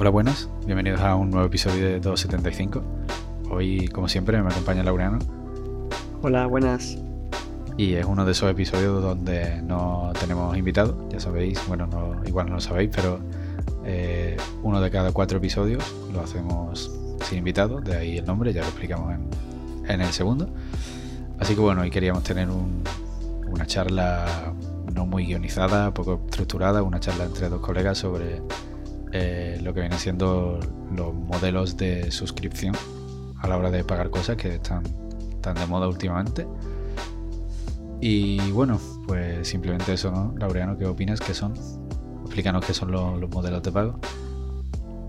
Hola, 0.00 0.10
buenas, 0.10 0.48
bienvenidos 0.64 1.00
a 1.00 1.16
un 1.16 1.28
nuevo 1.28 1.48
episodio 1.48 1.84
de 1.84 1.98
275. 1.98 2.84
Hoy, 3.50 3.88
como 3.88 4.06
siempre, 4.06 4.40
me 4.40 4.48
acompaña 4.48 4.84
Laureano. 4.84 5.18
Hola, 6.22 6.46
buenas. 6.46 6.96
Y 7.76 7.94
es 7.94 8.06
uno 8.06 8.24
de 8.24 8.30
esos 8.30 8.48
episodios 8.48 9.02
donde 9.02 9.60
no 9.60 10.12
tenemos 10.20 10.56
invitados, 10.56 10.94
ya 11.08 11.18
sabéis, 11.18 11.60
bueno, 11.66 11.88
no, 11.88 12.14
igual 12.24 12.46
no 12.48 12.54
lo 12.54 12.60
sabéis, 12.60 12.90
pero 12.94 13.18
eh, 13.84 14.36
uno 14.62 14.80
de 14.80 14.88
cada 14.88 15.10
cuatro 15.10 15.38
episodios 15.38 15.82
lo 16.12 16.20
hacemos 16.20 16.96
sin 17.24 17.38
invitados, 17.38 17.82
de 17.82 17.96
ahí 17.96 18.18
el 18.18 18.24
nombre, 18.24 18.52
ya 18.52 18.60
lo 18.60 18.68
explicamos 18.68 19.12
en, 19.12 19.90
en 19.90 20.00
el 20.00 20.12
segundo. 20.12 20.48
Así 21.40 21.56
que 21.56 21.60
bueno, 21.60 21.80
hoy 21.80 21.90
queríamos 21.90 22.22
tener 22.22 22.48
un, 22.50 22.84
una 23.48 23.66
charla 23.66 24.52
no 24.94 25.06
muy 25.06 25.26
guionizada, 25.26 25.92
poco 25.92 26.20
estructurada, 26.26 26.84
una 26.84 27.00
charla 27.00 27.24
entre 27.24 27.48
dos 27.48 27.60
colegas 27.60 27.98
sobre 27.98 28.40
eh, 29.12 29.58
lo 29.62 29.74
que 29.74 29.80
vienen 29.80 29.98
siendo 29.98 30.60
los 30.94 31.14
modelos 31.14 31.76
de 31.76 32.10
suscripción 32.10 32.74
a 33.38 33.48
la 33.48 33.56
hora 33.56 33.70
de 33.70 33.84
pagar 33.84 34.10
cosas 34.10 34.36
que 34.36 34.54
están 34.54 34.82
tan 35.40 35.54
de 35.54 35.66
moda 35.66 35.88
últimamente. 35.88 36.46
Y 38.00 38.38
bueno, 38.52 38.78
pues 39.06 39.48
simplemente 39.48 39.92
eso, 39.92 40.10
¿no? 40.10 40.34
Laureano, 40.38 40.78
¿qué 40.78 40.86
opinas? 40.86 41.20
¿Qué 41.20 41.34
son? 41.34 41.54
Explícanos 42.24 42.64
qué 42.64 42.74
son 42.74 42.92
los, 42.92 43.20
los 43.20 43.30
modelos 43.30 43.62
de 43.62 43.72
pago. 43.72 43.98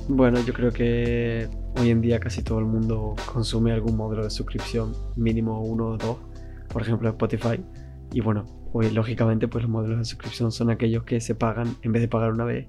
Bueno, 0.08 0.40
yo 0.42 0.54
creo 0.54 0.72
que 0.72 1.48
hoy 1.80 1.92
en 1.92 2.02
día 2.02 2.20
casi 2.20 2.42
todo 2.42 2.60
el 2.60 2.66
mundo 2.66 3.16
consume 3.32 3.72
algún 3.72 3.96
modelo 3.96 4.24
de 4.24 4.32
suscripción, 4.32 4.94
mínimo 5.16 5.62
uno 5.62 5.90
o 5.90 5.98
dos, 5.98 6.18
por 6.68 6.82
ejemplo 6.82 7.10
Spotify. 7.10 7.64
Y 8.12 8.22
bueno, 8.22 8.46
hoy 8.74 8.90
lógicamente 8.90 9.48
pues 9.48 9.64
los 9.64 9.72
modelos 9.72 10.00
de 10.00 10.06
suscripción 10.06 10.52
son 10.52 10.72
aquellos 10.72 11.04
que 11.04 11.22
se 11.22 11.36
pagan 11.36 11.76
en 11.84 11.92
vez 11.92 12.02
de 12.02 12.08
pagar 12.08 12.32
una 12.32 12.46
vez. 12.46 12.68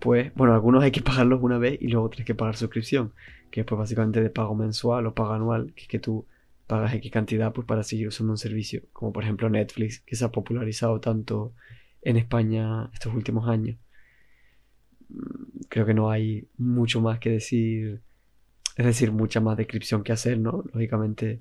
Pues 0.00 0.32
bueno, 0.34 0.54
algunos 0.54 0.82
hay 0.84 0.90
que 0.90 1.02
pagarlos 1.02 1.42
una 1.42 1.58
vez 1.58 1.78
y 1.80 1.88
luego 1.88 2.08
tienes 2.08 2.26
que 2.26 2.34
pagar 2.34 2.56
suscripción, 2.56 3.12
que 3.50 3.60
es 3.60 3.66
pues 3.66 3.78
básicamente 3.78 4.20
de 4.22 4.30
pago 4.30 4.54
mensual 4.54 5.06
o 5.06 5.14
pago 5.14 5.32
anual, 5.32 5.72
que 5.74 5.82
es 5.82 5.88
que 5.88 5.98
tú 5.98 6.26
pagas 6.66 6.94
X 6.94 7.10
cantidad 7.10 7.52
pues 7.52 7.66
para 7.66 7.82
seguir 7.82 8.08
usando 8.08 8.32
un 8.32 8.38
servicio, 8.38 8.82
como 8.92 9.12
por 9.12 9.24
ejemplo 9.24 9.48
Netflix, 9.48 10.00
que 10.00 10.14
se 10.16 10.24
ha 10.24 10.30
popularizado 10.30 11.00
tanto 11.00 11.52
en 12.02 12.16
España 12.16 12.90
estos 12.92 13.14
últimos 13.14 13.48
años. 13.48 13.76
Creo 15.68 15.86
que 15.86 15.94
no 15.94 16.10
hay 16.10 16.46
mucho 16.58 17.00
más 17.00 17.18
que 17.18 17.30
decir, 17.30 18.02
es 18.76 18.86
decir, 18.86 19.10
mucha 19.12 19.40
más 19.40 19.56
descripción 19.56 20.04
que 20.04 20.12
hacer, 20.12 20.38
¿no? 20.38 20.62
Lógicamente 20.72 21.40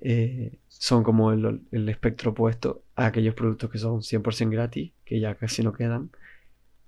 eh, 0.00 0.58
son 0.68 1.02
como 1.02 1.32
el, 1.32 1.62
el, 1.72 1.88
espectro 1.88 2.32
opuesto 2.32 2.84
a 2.94 3.06
aquellos 3.06 3.34
productos 3.34 3.70
que 3.70 3.78
son 3.78 4.00
100% 4.02 4.50
gratis, 4.50 4.92
que 5.04 5.18
ya 5.20 5.34
casi 5.34 5.62
no 5.62 5.72
quedan, 5.72 6.10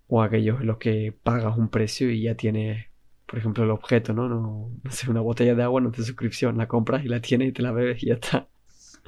o 0.09 0.23
aquellos 0.23 0.61
en 0.61 0.67
los 0.69 0.79
que 0.79 1.13
pagas 1.23 1.57
un 1.57 1.69
precio 1.69 2.11
y 2.11 2.23
ya 2.23 2.35
tienes, 2.37 2.87
por 3.27 3.39
ejemplo, 3.39 3.65
el 3.65 3.71
objeto, 3.71 4.13
¿no? 4.13 4.29
No, 4.29 4.71
no 4.83 4.91
sé, 4.91 5.11
una 5.11 5.21
botella 5.21 5.55
de 5.55 5.63
agua 5.63 5.81
no 5.81 5.91
te 5.91 6.03
suscripción, 6.03 6.59
la 6.59 6.69
compras 6.69 7.05
y 7.05 7.09
la 7.09 7.21
tienes 7.21 7.49
y 7.49 7.53
te 7.53 7.63
la 7.63 7.73
bebes 7.73 8.03
y 8.03 8.09
ya 8.09 8.15
está. 8.15 8.49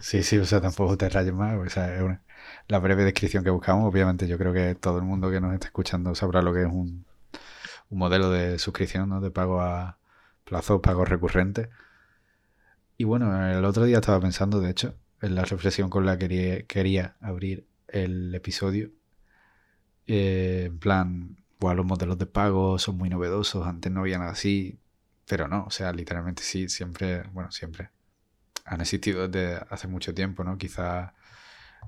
Sí, 0.01 0.23
sí, 0.23 0.39
o 0.39 0.45
sea, 0.45 0.61
tampoco 0.61 0.97
te 0.97 1.09
rayes 1.09 1.35
más, 1.35 1.57
o 1.57 1.69
sea, 1.69 1.95
es 1.97 2.03
una, 2.03 2.23
la 2.69 2.79
breve 2.79 3.05
descripción 3.05 3.45
que 3.45 3.51
buscamos, 3.51 3.85
obviamente 3.87 4.29
yo 4.29 4.39
creo 4.39 4.53
que 4.53 4.75
todo 4.77 4.99
el 4.99 5.05
mundo 5.05 5.31
que 5.31 5.41
nos 5.41 5.55
está 5.55 5.67
escuchando 5.67 6.15
sabrá 6.15 6.43
lo 6.43 6.53
que 6.55 6.63
es 6.63 6.69
un, 6.69 7.05
un 7.91 7.99
modelo 7.99 8.31
de 8.31 8.59
suscripción, 8.59 9.09
¿no? 9.09 9.21
De 9.21 9.31
pago 9.31 9.61
a 9.61 9.99
plazo, 10.45 10.81
pago 10.83 11.05
recurrente. 11.05 11.71
Y 12.97 13.05
bueno, 13.05 13.49
el 13.51 13.65
otro 13.65 13.85
día 13.85 13.99
estaba 13.99 14.21
pensando, 14.21 14.61
de 14.61 14.71
hecho, 14.71 14.95
en 15.23 15.35
la 15.35 15.45
reflexión 15.45 15.91
con 15.91 16.07
la 16.07 16.19
que 16.19 16.29
quería, 16.29 16.63
quería 16.67 17.17
abrir 17.21 17.67
el 17.89 18.35
episodio. 18.35 18.91
Eh, 20.09 20.65
en 20.67 20.79
plan, 20.79 21.37
bueno, 21.61 21.77
los 21.77 21.87
modelos 21.87 22.19
de 22.19 22.27
pago 22.27 22.79
son 22.79 22.97
muy 22.99 23.11
novedosos, 23.11 23.67
antes 23.67 23.93
no 23.93 24.01
había 24.01 24.19
nada 24.19 24.33
así, 24.33 24.81
pero 25.27 25.49
no, 25.49 25.65
o 25.67 25.71
sea, 25.71 25.93
literalmente 25.93 26.43
sí, 26.43 26.69
siempre, 26.69 27.25
bueno, 27.33 27.53
siempre 27.53 27.91
han 28.65 28.81
existido 28.81 29.29
desde 29.29 29.57
hace 29.71 29.89
mucho 29.89 30.15
tiempo, 30.15 30.45
¿no? 30.45 30.59
Quizá 30.59 31.15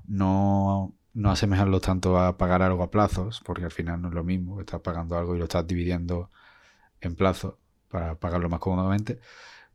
no, 0.07 0.95
no 1.13 1.81
tanto 1.81 2.19
a 2.19 2.37
pagar 2.37 2.61
algo 2.61 2.83
a 2.83 2.91
plazos, 2.91 3.41
porque 3.45 3.65
al 3.65 3.71
final 3.71 4.01
no 4.01 4.09
es 4.09 4.13
lo 4.15 4.23
mismo, 4.23 4.59
estás 4.61 4.81
pagando 4.81 5.17
algo 5.17 5.35
y 5.35 5.39
lo 5.39 5.45
estás 5.45 5.67
dividiendo 5.67 6.31
en 7.01 7.15
plazos 7.15 7.55
para 7.89 8.15
pagarlo 8.19 8.49
más 8.49 8.59
cómodamente, 8.59 9.19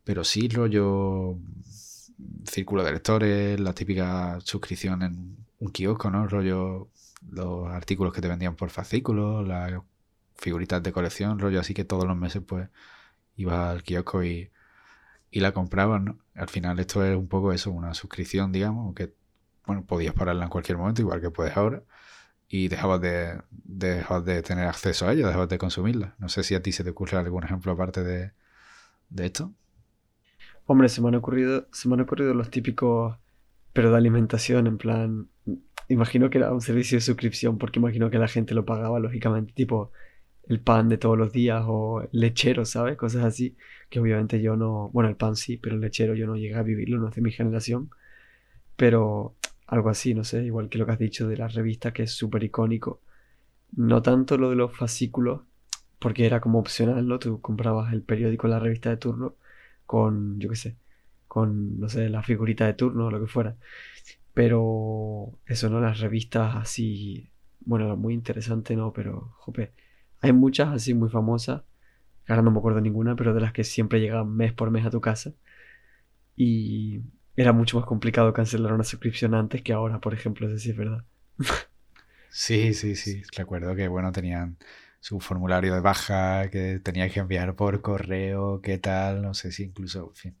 pero 0.03 0.23
sí 0.23 0.47
rollo 0.49 1.37
círculo 2.45 2.83
de 2.83 2.91
lectores, 2.93 3.59
la 3.59 3.73
típica 3.73 4.39
suscripción 4.41 5.03
en 5.03 5.37
un 5.59 5.71
kiosco, 5.71 6.09
¿no? 6.09 6.27
Rollo 6.27 6.89
los 7.31 7.69
artículos 7.69 8.13
que 8.13 8.21
te 8.21 8.27
vendían 8.27 8.55
por 8.55 8.69
fascículos, 8.69 9.47
las 9.47 9.81
figuritas 10.35 10.83
de 10.83 10.91
colección, 10.93 11.39
rollo 11.39 11.59
así 11.59 11.73
que 11.73 11.85
todos 11.85 12.05
los 12.05 12.17
meses 12.17 12.43
pues 12.45 12.69
ibas 13.35 13.69
al 13.69 13.83
kiosco 13.83 14.23
y, 14.23 14.51
y 15.31 15.39
la 15.41 15.53
comprabas, 15.53 16.01
¿no? 16.01 16.19
Al 16.35 16.49
final 16.49 16.79
esto 16.79 17.03
es 17.05 17.15
un 17.17 17.27
poco 17.27 17.53
eso, 17.53 17.71
una 17.71 17.93
suscripción, 17.93 18.51
digamos, 18.51 18.85
aunque 18.85 19.13
bueno, 19.65 19.85
podías 19.85 20.13
pararla 20.13 20.45
en 20.45 20.49
cualquier 20.49 20.77
momento, 20.77 21.01
igual 21.01 21.21
que 21.21 21.31
puedes 21.31 21.57
ahora, 21.57 21.83
y 22.49 22.69
dejabas 22.69 23.01
de, 23.01 23.41
dejabas 23.51 24.25
de 24.25 24.41
tener 24.43 24.67
acceso 24.67 25.07
a 25.07 25.13
ella, 25.13 25.27
dejabas 25.27 25.49
de 25.49 25.57
consumirla. 25.57 26.15
No 26.19 26.29
sé 26.29 26.43
si 26.43 26.55
a 26.55 26.61
ti 26.61 26.71
se 26.71 26.83
te 26.83 26.91
ocurre 26.91 27.17
algún 27.17 27.43
ejemplo 27.43 27.73
aparte 27.73 28.03
de, 28.03 28.33
de 29.09 29.25
esto. 29.25 29.53
Hombre, 30.65 30.89
se 30.89 31.01
me 31.01 31.07
han 31.07 31.15
ocurrido, 31.15 31.67
se 31.71 31.87
me 31.87 31.95
han 31.95 32.01
ocurrido 32.01 32.33
los 32.33 32.49
típicos, 32.49 33.17
pero 33.73 33.91
de 33.91 33.97
alimentación, 33.97 34.67
en 34.67 34.77
plan, 34.77 35.29
imagino 35.87 36.29
que 36.29 36.37
era 36.39 36.51
un 36.53 36.61
servicio 36.61 36.97
de 36.97 37.01
suscripción, 37.01 37.57
porque 37.57 37.79
imagino 37.79 38.09
que 38.09 38.19
la 38.19 38.27
gente 38.27 38.53
lo 38.53 38.65
pagaba, 38.65 38.99
lógicamente, 38.99 39.53
tipo 39.53 39.91
el 40.47 40.61
pan 40.61 40.89
de 40.89 40.97
todos 40.97 41.17
los 41.17 41.31
días 41.33 41.63
o 41.67 42.07
lechero, 42.11 42.65
¿sabes? 42.65 42.97
Cosas 42.97 43.25
así, 43.25 43.57
que 43.89 43.99
obviamente 43.99 44.41
yo 44.41 44.55
no, 44.55 44.89
bueno, 44.93 45.09
el 45.09 45.17
pan 45.17 45.35
sí, 45.35 45.57
pero 45.57 45.75
el 45.75 45.81
lechero 45.81 46.15
yo 46.15 46.25
no 46.27 46.37
llegué 46.37 46.55
a 46.55 46.63
vivirlo, 46.63 46.99
no 46.99 47.09
es 47.09 47.15
de 47.15 47.21
mi 47.21 47.31
generación, 47.31 47.89
pero 48.75 49.35
algo 49.67 49.89
así, 49.89 50.13
no 50.13 50.23
sé, 50.23 50.43
igual 50.45 50.69
que 50.69 50.77
lo 50.77 50.85
que 50.85 50.93
has 50.93 50.99
dicho 50.99 51.27
de 51.27 51.37
la 51.37 51.47
revista, 51.49 51.93
que 51.93 52.03
es 52.03 52.11
súper 52.13 52.43
icónico. 52.43 53.01
No 53.75 54.01
tanto 54.01 54.37
lo 54.37 54.49
de 54.49 54.55
los 54.55 54.75
fascículos, 54.77 55.41
porque 55.99 56.25
era 56.25 56.41
como 56.41 56.59
opcional, 56.59 57.07
¿no? 57.07 57.19
Tú 57.19 57.41
comprabas 57.41 57.93
el 57.93 58.01
periódico, 58.03 58.47
la 58.47 58.59
revista 58.59 58.89
de 58.89 58.97
turno, 58.97 59.35
con, 59.85 60.39
yo 60.39 60.49
qué 60.49 60.55
sé, 60.55 60.77
con, 61.27 61.79
no 61.79 61.89
sé, 61.89 62.09
la 62.09 62.23
figurita 62.23 62.65
de 62.65 62.73
turno 62.73 63.07
o 63.07 63.11
lo 63.11 63.19
que 63.19 63.27
fuera. 63.27 63.57
Pero 64.37 65.39
eso, 65.47 65.67
¿no? 65.67 65.81
Las 65.81 65.99
revistas 65.99 66.55
así, 66.57 67.31
bueno, 67.61 67.97
muy 67.97 68.13
interesante, 68.13 68.75
¿no? 68.75 68.93
Pero, 68.93 69.33
jope, 69.39 69.73
hay 70.21 70.31
muchas 70.31 70.67
así 70.69 70.93
muy 70.93 71.09
famosas, 71.09 71.63
ahora 72.27 72.43
no 72.43 72.51
me 72.51 72.59
acuerdo 72.59 72.79
ninguna, 72.79 73.15
pero 73.15 73.33
de 73.33 73.41
las 73.41 73.51
que 73.51 73.63
siempre 73.63 73.99
llegan 73.99 74.29
mes 74.29 74.53
por 74.53 74.69
mes 74.69 74.85
a 74.85 74.91
tu 74.91 75.01
casa. 75.01 75.33
Y 76.35 77.01
era 77.35 77.51
mucho 77.51 77.77
más 77.77 77.87
complicado 77.87 78.31
cancelar 78.31 78.73
una 78.73 78.83
suscripción 78.83 79.33
antes 79.33 79.63
que 79.63 79.73
ahora, 79.73 79.99
por 79.99 80.13
ejemplo, 80.13 80.47
eso 80.47 80.59
sí 80.59 80.69
es 80.69 80.77
verdad. 80.77 81.03
Sí, 82.29 82.75
sí, 82.75 82.95
sí. 82.95 83.23
Recuerdo 83.35 83.75
que, 83.75 83.87
bueno, 83.87 84.11
tenían 84.11 84.57
su 84.99 85.19
formulario 85.19 85.73
de 85.73 85.79
baja 85.81 86.49
que 86.51 86.79
tenía 86.79 87.09
que 87.09 87.21
enviar 87.21 87.55
por 87.55 87.81
correo, 87.81 88.61
qué 88.61 88.77
tal, 88.77 89.23
no 89.23 89.33
sé 89.33 89.51
si 89.51 89.63
incluso, 89.63 90.09
en 90.09 90.15
fin, 90.15 90.37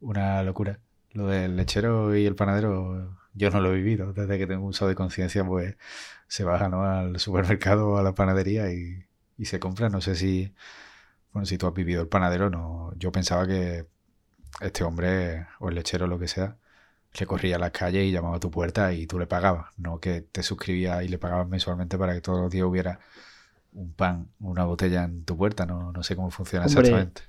una 0.00 0.42
locura. 0.42 0.80
Lo 1.12 1.26
del 1.26 1.56
lechero 1.56 2.16
y 2.16 2.26
el 2.26 2.36
panadero, 2.36 3.18
yo 3.34 3.50
no 3.50 3.60
lo 3.60 3.72
he 3.72 3.76
vivido. 3.76 4.12
Desde 4.12 4.38
que 4.38 4.46
tengo 4.46 4.66
uso 4.66 4.86
de 4.88 4.94
conciencia, 4.94 5.44
pues 5.44 5.76
se 6.28 6.44
baja 6.44 6.68
¿no? 6.68 6.84
al 6.84 7.18
supermercado 7.20 7.88
o 7.90 7.98
a 7.98 8.02
la 8.02 8.14
panadería 8.14 8.72
y, 8.72 9.04
y 9.38 9.44
se 9.46 9.60
compra. 9.60 9.88
No 9.88 10.00
sé 10.00 10.14
si, 10.14 10.54
bueno, 11.32 11.46
si 11.46 11.58
tú 11.58 11.66
has 11.66 11.74
vivido 11.74 12.02
el 12.02 12.08
panadero, 12.08 12.50
no. 12.50 12.92
Yo 12.96 13.12
pensaba 13.12 13.46
que 13.46 13.86
este 14.60 14.84
hombre 14.84 15.46
o 15.60 15.68
el 15.68 15.76
lechero 15.76 16.06
o 16.06 16.08
lo 16.08 16.18
que 16.18 16.28
sea 16.28 16.56
recorría 17.14 17.58
las 17.58 17.72
calles 17.72 18.04
y 18.06 18.12
llamaba 18.12 18.36
a 18.36 18.40
tu 18.40 18.50
puerta 18.50 18.92
y 18.92 19.06
tú 19.06 19.18
le 19.18 19.26
pagabas, 19.26 19.66
no 19.78 20.00
que 20.00 20.20
te 20.22 20.42
suscribías 20.42 21.02
y 21.04 21.08
le 21.08 21.18
pagabas 21.18 21.48
mensualmente 21.48 21.98
para 21.98 22.14
que 22.14 22.20
todos 22.20 22.40
los 22.40 22.50
días 22.50 22.66
hubiera 22.66 23.00
un 23.72 23.92
pan, 23.92 24.28
una 24.40 24.64
botella 24.64 25.04
en 25.04 25.24
tu 25.24 25.36
puerta, 25.36 25.66
no, 25.66 25.92
no 25.92 26.02
sé 26.02 26.16
cómo 26.16 26.30
funciona 26.30 26.66
Hombre, 26.66 26.90
exactamente. 26.90 27.22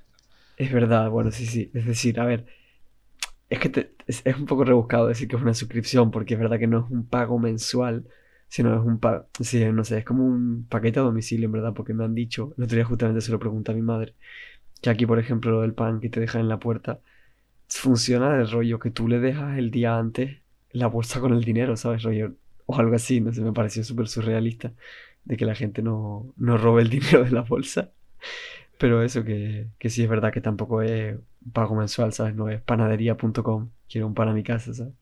Es 0.56 0.72
verdad, 0.72 1.10
bueno, 1.10 1.30
sí, 1.30 1.46
sí. 1.46 1.70
Es 1.74 1.86
decir, 1.86 2.20
a 2.20 2.24
ver, 2.24 2.46
es 3.52 3.58
que 3.58 3.90
es, 4.06 4.22
es 4.24 4.36
un 4.36 4.46
poco 4.46 4.64
rebuscado 4.64 5.06
decir 5.08 5.28
que 5.28 5.36
es 5.36 5.42
una 5.42 5.52
suscripción, 5.52 6.10
porque 6.10 6.34
es 6.34 6.40
verdad 6.40 6.58
que 6.58 6.66
no 6.66 6.86
es 6.86 6.90
un 6.90 7.06
pago 7.06 7.38
mensual, 7.38 8.06
sino 8.48 8.74
es 8.74 8.84
un 8.84 8.98
pago, 8.98 9.26
sí, 9.40 9.62
no 9.72 9.84
sé, 9.84 9.98
es 9.98 10.04
como 10.06 10.24
un 10.24 10.66
paquete 10.68 11.00
a 11.00 11.02
domicilio, 11.02 11.46
en 11.46 11.52
verdad, 11.52 11.74
porque 11.74 11.92
me 11.92 12.04
han 12.04 12.14
dicho, 12.14 12.54
el 12.56 12.64
otro 12.64 12.76
día 12.76 12.84
justamente 12.86 13.20
se 13.20 13.30
lo 13.30 13.38
pregunté 13.38 13.72
a 13.72 13.74
mi 13.74 13.82
madre, 13.82 14.14
que 14.80 14.90
aquí, 14.90 15.06
por 15.06 15.18
ejemplo, 15.18 15.50
lo 15.50 15.60
del 15.62 15.74
pan 15.74 16.00
que 16.00 16.08
te 16.08 16.18
dejan 16.20 16.40
en 16.42 16.48
la 16.48 16.58
puerta, 16.58 17.00
funciona 17.68 18.36
del 18.36 18.50
rollo 18.50 18.78
que 18.78 18.90
tú 18.90 19.06
le 19.08 19.20
dejas 19.20 19.58
el 19.58 19.70
día 19.70 19.98
antes 19.98 20.38
la 20.72 20.86
bolsa 20.86 21.20
con 21.20 21.34
el 21.34 21.44
dinero, 21.44 21.76
¿sabes? 21.76 22.02
Rollo, 22.02 22.34
o 22.66 22.76
algo 22.78 22.94
así, 22.94 23.20
no 23.20 23.32
sé, 23.32 23.42
me 23.42 23.52
pareció 23.52 23.84
súper 23.84 24.08
surrealista 24.08 24.72
de 25.24 25.36
que 25.36 25.44
la 25.44 25.54
gente 25.54 25.82
no, 25.82 26.32
no 26.36 26.58
robe 26.58 26.82
el 26.82 26.90
dinero 26.90 27.24
de 27.24 27.30
la 27.30 27.42
bolsa. 27.42 27.92
Pero 28.78 29.02
eso 29.02 29.24
que, 29.24 29.68
que 29.78 29.90
sí 29.90 30.02
es 30.02 30.08
verdad 30.08 30.32
que 30.32 30.40
tampoco 30.40 30.82
es 30.82 31.16
pago 31.52 31.74
mensual, 31.74 32.12
¿sabes? 32.12 32.34
No 32.34 32.48
es 32.48 32.60
panadería.com, 32.62 33.70
quiero 33.88 34.06
un 34.06 34.14
pan 34.14 34.28
a 34.28 34.32
mi 34.32 34.42
casa, 34.44 34.74
¿sabes? 34.74 34.94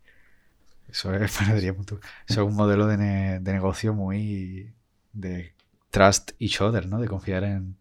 Eso 0.88 1.14
es 1.14 1.36
panadería.com. 1.38 1.98
Eso 2.26 2.42
es 2.42 2.46
un 2.48 2.54
modelo 2.54 2.86
de, 2.86 2.96
ne- 2.96 3.40
de 3.40 3.52
negocio 3.52 3.94
muy 3.94 4.72
de 5.12 5.54
trust 5.90 6.32
each 6.38 6.60
other, 6.60 6.86
¿no? 6.86 7.00
De 7.00 7.08
confiar 7.08 7.44
en, 7.44 7.76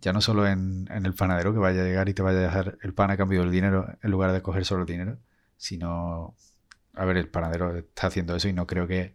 ya 0.00 0.12
no 0.12 0.20
solo 0.20 0.46
en, 0.46 0.88
el 0.90 1.14
panadero 1.14 1.52
que 1.52 1.58
vaya 1.58 1.82
a 1.82 1.84
llegar 1.84 2.08
y 2.08 2.14
te 2.14 2.22
vaya 2.22 2.38
a 2.38 2.42
dejar 2.42 2.78
el 2.82 2.94
pan 2.94 3.10
a 3.10 3.16
cambio 3.16 3.40
del 3.42 3.50
dinero 3.50 3.86
en 4.02 4.10
lugar 4.10 4.32
de 4.32 4.42
coger 4.42 4.64
solo 4.64 4.82
el 4.82 4.88
dinero, 4.88 5.18
sino, 5.56 6.34
a 6.94 7.04
ver, 7.04 7.16
el 7.16 7.28
panadero 7.28 7.76
está 7.76 8.08
haciendo 8.08 8.36
eso 8.36 8.48
y 8.48 8.52
no 8.52 8.66
creo 8.66 8.86
que, 8.86 9.14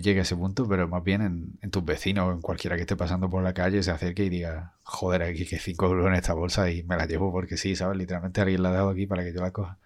llegue 0.00 0.20
a 0.20 0.22
ese 0.22 0.36
punto, 0.36 0.66
pero 0.66 0.88
más 0.88 1.04
bien 1.04 1.58
en, 1.60 1.70
tus 1.70 1.84
vecinos 1.84 2.28
o 2.28 2.32
en 2.32 2.40
cualquiera 2.40 2.76
que 2.76 2.82
esté 2.82 2.96
pasando 2.96 3.28
por 3.28 3.42
la 3.42 3.52
calle 3.52 3.82
se 3.82 3.90
acerque 3.90 4.24
y 4.24 4.30
diga, 4.30 4.74
joder, 4.84 5.22
aquí 5.22 5.44
que 5.44 5.58
5 5.58 5.86
euros 5.86 6.06
en 6.06 6.14
esta 6.14 6.32
bolsa 6.32 6.70
y 6.70 6.82
me 6.84 6.96
la 6.96 7.06
llevo 7.06 7.30
porque 7.30 7.56
sí, 7.58 7.76
¿sabes? 7.76 7.98
Literalmente 7.98 8.40
alguien 8.40 8.62
la 8.62 8.70
ha 8.70 8.72
dado 8.72 8.88
aquí 8.88 9.06
para 9.06 9.22
que 9.22 9.34
yo 9.34 9.40
la 9.42 9.50
coja. 9.50 9.78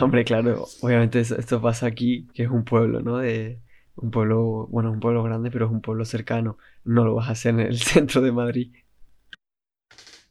Hombre, 0.00 0.24
claro, 0.24 0.66
obviamente 0.80 1.20
esto 1.20 1.62
pasa 1.62 1.86
aquí, 1.86 2.26
que 2.34 2.44
es 2.44 2.50
un 2.50 2.64
pueblo, 2.64 3.00
¿no? 3.00 3.18
De 3.18 3.60
un 3.96 4.10
pueblo, 4.10 4.66
bueno, 4.70 4.90
un 4.92 5.00
pueblo 5.00 5.22
grande, 5.22 5.50
pero 5.50 5.66
es 5.66 5.72
un 5.72 5.80
pueblo 5.80 6.04
cercano. 6.04 6.58
No 6.84 7.04
lo 7.04 7.14
vas 7.14 7.28
a 7.28 7.32
hacer 7.32 7.54
en 7.54 7.60
el 7.60 7.78
centro 7.80 8.20
de 8.20 8.32
Madrid. 8.32 8.72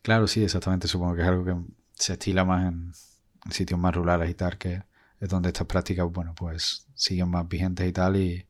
Claro, 0.01 0.27
sí, 0.27 0.44
exactamente. 0.44 0.88
Supongo 0.88 1.16
que 1.16 1.22
es 1.22 1.27
algo 1.27 1.45
que 1.45 1.56
se 1.94 2.13
estila 2.13 2.45
más 2.45 2.68
en, 2.68 2.92
sitios 3.50 3.80
más 3.80 3.95
rurales 3.95 4.30
y 4.30 4.33
tal, 4.33 4.57
que 4.57 4.83
es 5.19 5.30
donde 5.30 5.50
estas 5.50 5.68
prácticas, 5.68 6.06
bueno, 6.12 6.33
pues 6.36 6.88
siguen 6.94 7.30
más 7.30 7.48
vigentes 7.48 7.88
y 7.88 7.92
tal, 7.92 8.16
y, 8.18 8.45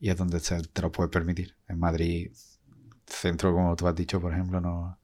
es 0.00 0.16
donde 0.16 0.40
te, 0.40 0.82
lo 0.82 0.92
puedes 0.92 1.10
permitir. 1.10 1.56
En 1.68 1.78
Madrid, 1.78 2.32
centro, 3.06 3.52
como 3.52 3.76
tú 3.76 3.86
has 3.88 3.94
dicho, 3.94 4.20
por 4.20 4.32
ejemplo, 4.32 4.60
no. 4.60 4.98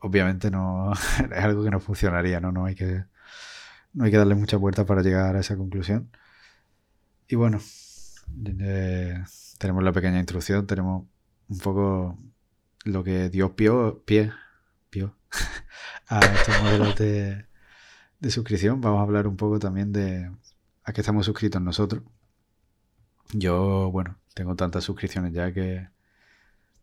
Obviamente 0.00 0.50
no 0.50 0.92
es 1.32 1.44
algo 1.44 1.64
que 1.64 1.70
no 1.70 1.80
funcionaría, 1.80 2.40
¿no? 2.40 2.52
No 2.52 2.66
hay 2.66 2.74
que, 2.74 3.04
no 3.92 4.04
hay 4.04 4.10
que 4.10 4.18
darle 4.18 4.34
mucha 4.34 4.56
vuelta 4.56 4.86
para 4.86 5.02
llegar 5.02 5.36
a 5.36 5.40
esa 5.40 5.56
conclusión. 5.56 6.10
Y 7.28 7.36
bueno, 7.36 7.60
eh, 8.60 9.22
tenemos 9.58 9.84
la 9.84 9.92
pequeña 9.92 10.20
introducción, 10.20 10.66
tenemos 10.66 11.06
un 11.48 11.58
poco 11.58 12.18
lo 12.84 13.04
que 13.04 13.28
Dios 13.28 13.52
pio, 13.52 14.02
pie, 14.04 14.32
a 16.08 16.20
estos 16.20 16.62
modelos 16.62 16.96
de, 16.96 17.44
suscripción. 18.30 18.80
Vamos 18.80 19.00
a 19.00 19.02
hablar 19.02 19.26
un 19.26 19.36
poco 19.36 19.58
también 19.58 19.92
de 19.92 20.30
a 20.84 20.92
qué 20.92 21.00
estamos 21.00 21.26
suscritos 21.26 21.60
nosotros. 21.60 22.02
Yo, 23.32 23.90
bueno, 23.90 24.16
tengo 24.34 24.56
tantas 24.56 24.84
suscripciones 24.84 25.32
ya 25.32 25.52
que, 25.52 25.88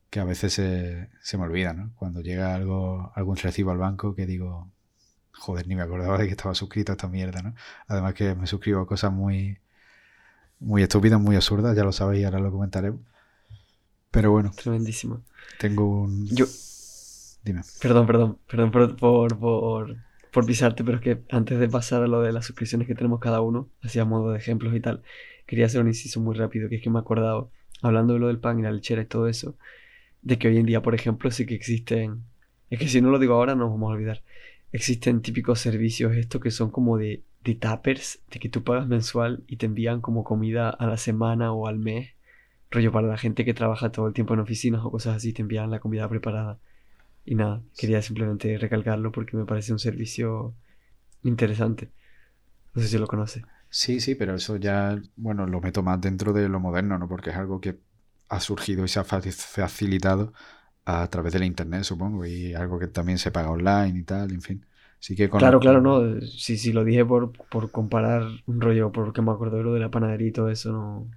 que 0.10 0.20
a 0.20 0.24
veces 0.26 0.54
se, 0.54 1.10
se 1.22 1.38
me 1.38 1.44
olvida, 1.44 1.74
¿no? 1.74 1.92
Cuando 1.96 2.22
llega 2.22 2.54
algo, 2.56 3.12
algún 3.16 3.38
recibo 3.38 3.72
al 3.72 3.78
banco 3.78 4.16
que 4.16 4.26
digo, 4.26 4.70
joder, 5.32 5.68
ni 5.68 5.76
me 5.76 5.82
acordaba 5.82 6.18
de 6.18 6.26
que 6.26 6.32
estaba 6.32 6.56
suscrito 6.56 6.92
a 6.92 6.96
esta 6.96 7.08
mierda, 7.08 7.42
¿no? 7.42 7.56
Además 7.88 8.14
que 8.14 8.36
me 8.36 8.48
suscribo 8.48 8.82
a 8.82 8.88
cosas 8.88 9.12
muy, 9.12 9.58
muy 10.60 10.84
estúpidas, 10.84 11.20
muy 11.20 11.36
absurdas, 11.36 11.76
ya 11.76 11.84
lo 11.84 11.92
sabéis 11.92 12.22
y 12.22 12.26
ahora 12.26 12.40
lo 12.40 12.52
comentaremos. 12.52 13.02
Pero 14.12 14.32
bueno. 14.32 14.52
Tremendísimo. 14.56 15.22
Tengo 15.60 16.02
un... 16.04 16.28
Yo, 16.28 16.46
Perdón, 17.82 18.08
perdón, 18.08 18.40
perdón 18.48 18.72
por, 18.72 18.96
por, 18.96 19.38
por, 20.32 20.46
pisarte, 20.46 20.84
pero 20.84 20.98
es 20.98 21.04
que 21.04 21.22
antes 21.30 21.60
de 21.60 21.70
pasar 21.70 22.02
a 22.02 22.08
lo 22.08 22.22
de 22.22 22.32
las 22.32 22.46
suscripciones 22.46 22.88
que 22.88 22.96
tenemos 22.96 23.20
cada 23.20 23.42
uno, 23.42 23.70
hacía 23.84 24.04
modo 24.04 24.32
de 24.32 24.40
ejemplos 24.40 24.76
y 24.76 24.80
tal, 24.80 25.04
quería 25.46 25.66
hacer 25.66 25.82
un 25.82 25.88
inciso 25.88 26.20
muy 26.22 26.36
rápido, 26.36 26.70
que 26.70 26.76
es 26.76 26.82
que 26.82 26.90
me 26.90 27.00
he 27.00 27.02
acordado, 27.02 27.52
hablando 27.82 28.14
de 28.14 28.20
lo 28.20 28.28
del 28.28 28.40
pan 28.40 28.60
y 28.60 28.64
la 28.64 28.72
lechera 28.72 29.02
y 29.02 29.06
todo 29.06 29.28
eso, 29.28 29.56
de 30.22 30.38
que 30.40 30.48
hoy 30.48 30.58
en 30.58 30.66
día, 30.66 30.82
por 30.82 30.96
ejemplo, 30.96 31.32
sí 31.32 31.46
que 31.46 31.56
existen, 31.56 32.24
es 32.70 32.80
que 32.80 32.88
si 32.88 33.02
no 33.02 33.12
lo 33.12 33.20
digo 33.20 33.36
ahora 33.36 33.56
nos 33.56 33.70
vamos 33.70 33.92
a 33.92 33.94
olvidar, 33.94 34.24
existen 34.72 35.22
típicos 35.22 35.60
servicios 35.60 36.16
estos 36.16 36.42
que 36.42 36.52
son 36.52 36.72
como 36.72 36.98
de, 36.98 37.24
de 37.44 37.56
tappers, 37.56 38.20
de 38.32 38.40
que 38.40 38.50
tú 38.50 38.64
pagas 38.64 38.88
mensual 38.88 39.44
y 39.48 39.58
te 39.58 39.68
envían 39.68 40.02
como 40.02 40.24
comida 40.24 40.70
a 40.70 40.88
la 40.88 40.98
semana 40.98 41.54
o 41.54 41.68
al 41.68 41.78
mes, 41.80 42.12
rollo 42.72 42.92
para 42.92 43.08
la 43.08 43.18
gente 43.18 43.46
que 43.46 43.54
trabaja 43.54 43.92
todo 43.92 44.08
el 44.08 44.14
tiempo 44.14 44.34
en 44.34 44.42
oficinas 44.42 44.82
o 44.84 44.92
cosas 44.92 45.16
así, 45.18 45.32
te 45.34 45.42
envían 45.42 45.72
la 45.72 45.80
comida 45.80 46.10
preparada. 46.10 46.60
Y 47.26 47.36
nada, 47.36 47.62
quería 47.78 48.02
simplemente 48.02 48.58
recalcarlo 48.58 49.12
porque 49.12 49.38
me 49.38 49.46
parece 49.46 49.74
un 49.74 49.80
servicio 49.80 50.54
interesante. 51.24 51.90
No 52.74 52.82
sé 52.82 52.88
si 52.90 52.98
lo 52.98 53.08
conoce. 53.08 53.44
Sí, 53.78 54.00
sí, 54.00 54.16
pero 54.16 54.36
eso 54.36 54.56
ya, 54.56 54.98
bueno, 55.18 55.46
lo 55.48 55.60
meto 55.60 55.84
más 55.84 56.00
dentro 56.00 56.32
de 56.32 56.48
lo 56.48 56.62
moderno, 56.62 56.98
¿no? 56.98 57.10
Porque 57.10 57.32
es 57.32 57.36
algo 57.36 57.60
que 57.60 57.78
ha 58.30 58.40
surgido 58.40 58.86
y 58.86 58.88
se 58.88 59.02
ha 59.02 59.04
facilitado 59.04 60.32
a 60.86 61.06
través 61.10 61.34
de 61.34 61.40
la 61.40 61.46
internet, 61.46 61.84
supongo, 61.84 62.26
y 62.26 62.54
algo 62.54 62.80
que 62.80 62.88
también 62.88 63.18
se 63.18 63.32
paga 63.32 63.50
online 63.50 64.00
y 64.00 64.04
tal, 64.04 64.32
en 64.32 64.42
fin. 64.42 64.66
Sí 64.98 65.14
que 65.14 65.30
Claro, 65.30 65.60
claro, 65.60 65.82
no. 65.82 66.22
Sí, 66.22 66.58
sí, 66.58 66.72
lo 66.72 66.86
dije 66.86 67.04
por, 67.04 67.34
por 67.50 67.70
comparar 67.70 68.24
un 68.46 68.62
rollo, 68.62 68.94
porque 68.94 69.22
me 69.22 69.32
acuerdo 69.32 69.58
de 69.58 69.64
lo 69.64 69.74
de 69.74 69.82
la 69.82 69.92
panadería 69.92 70.30
y 70.30 70.32
todo 70.32 70.50
eso, 70.50 70.72
no. 70.72 71.10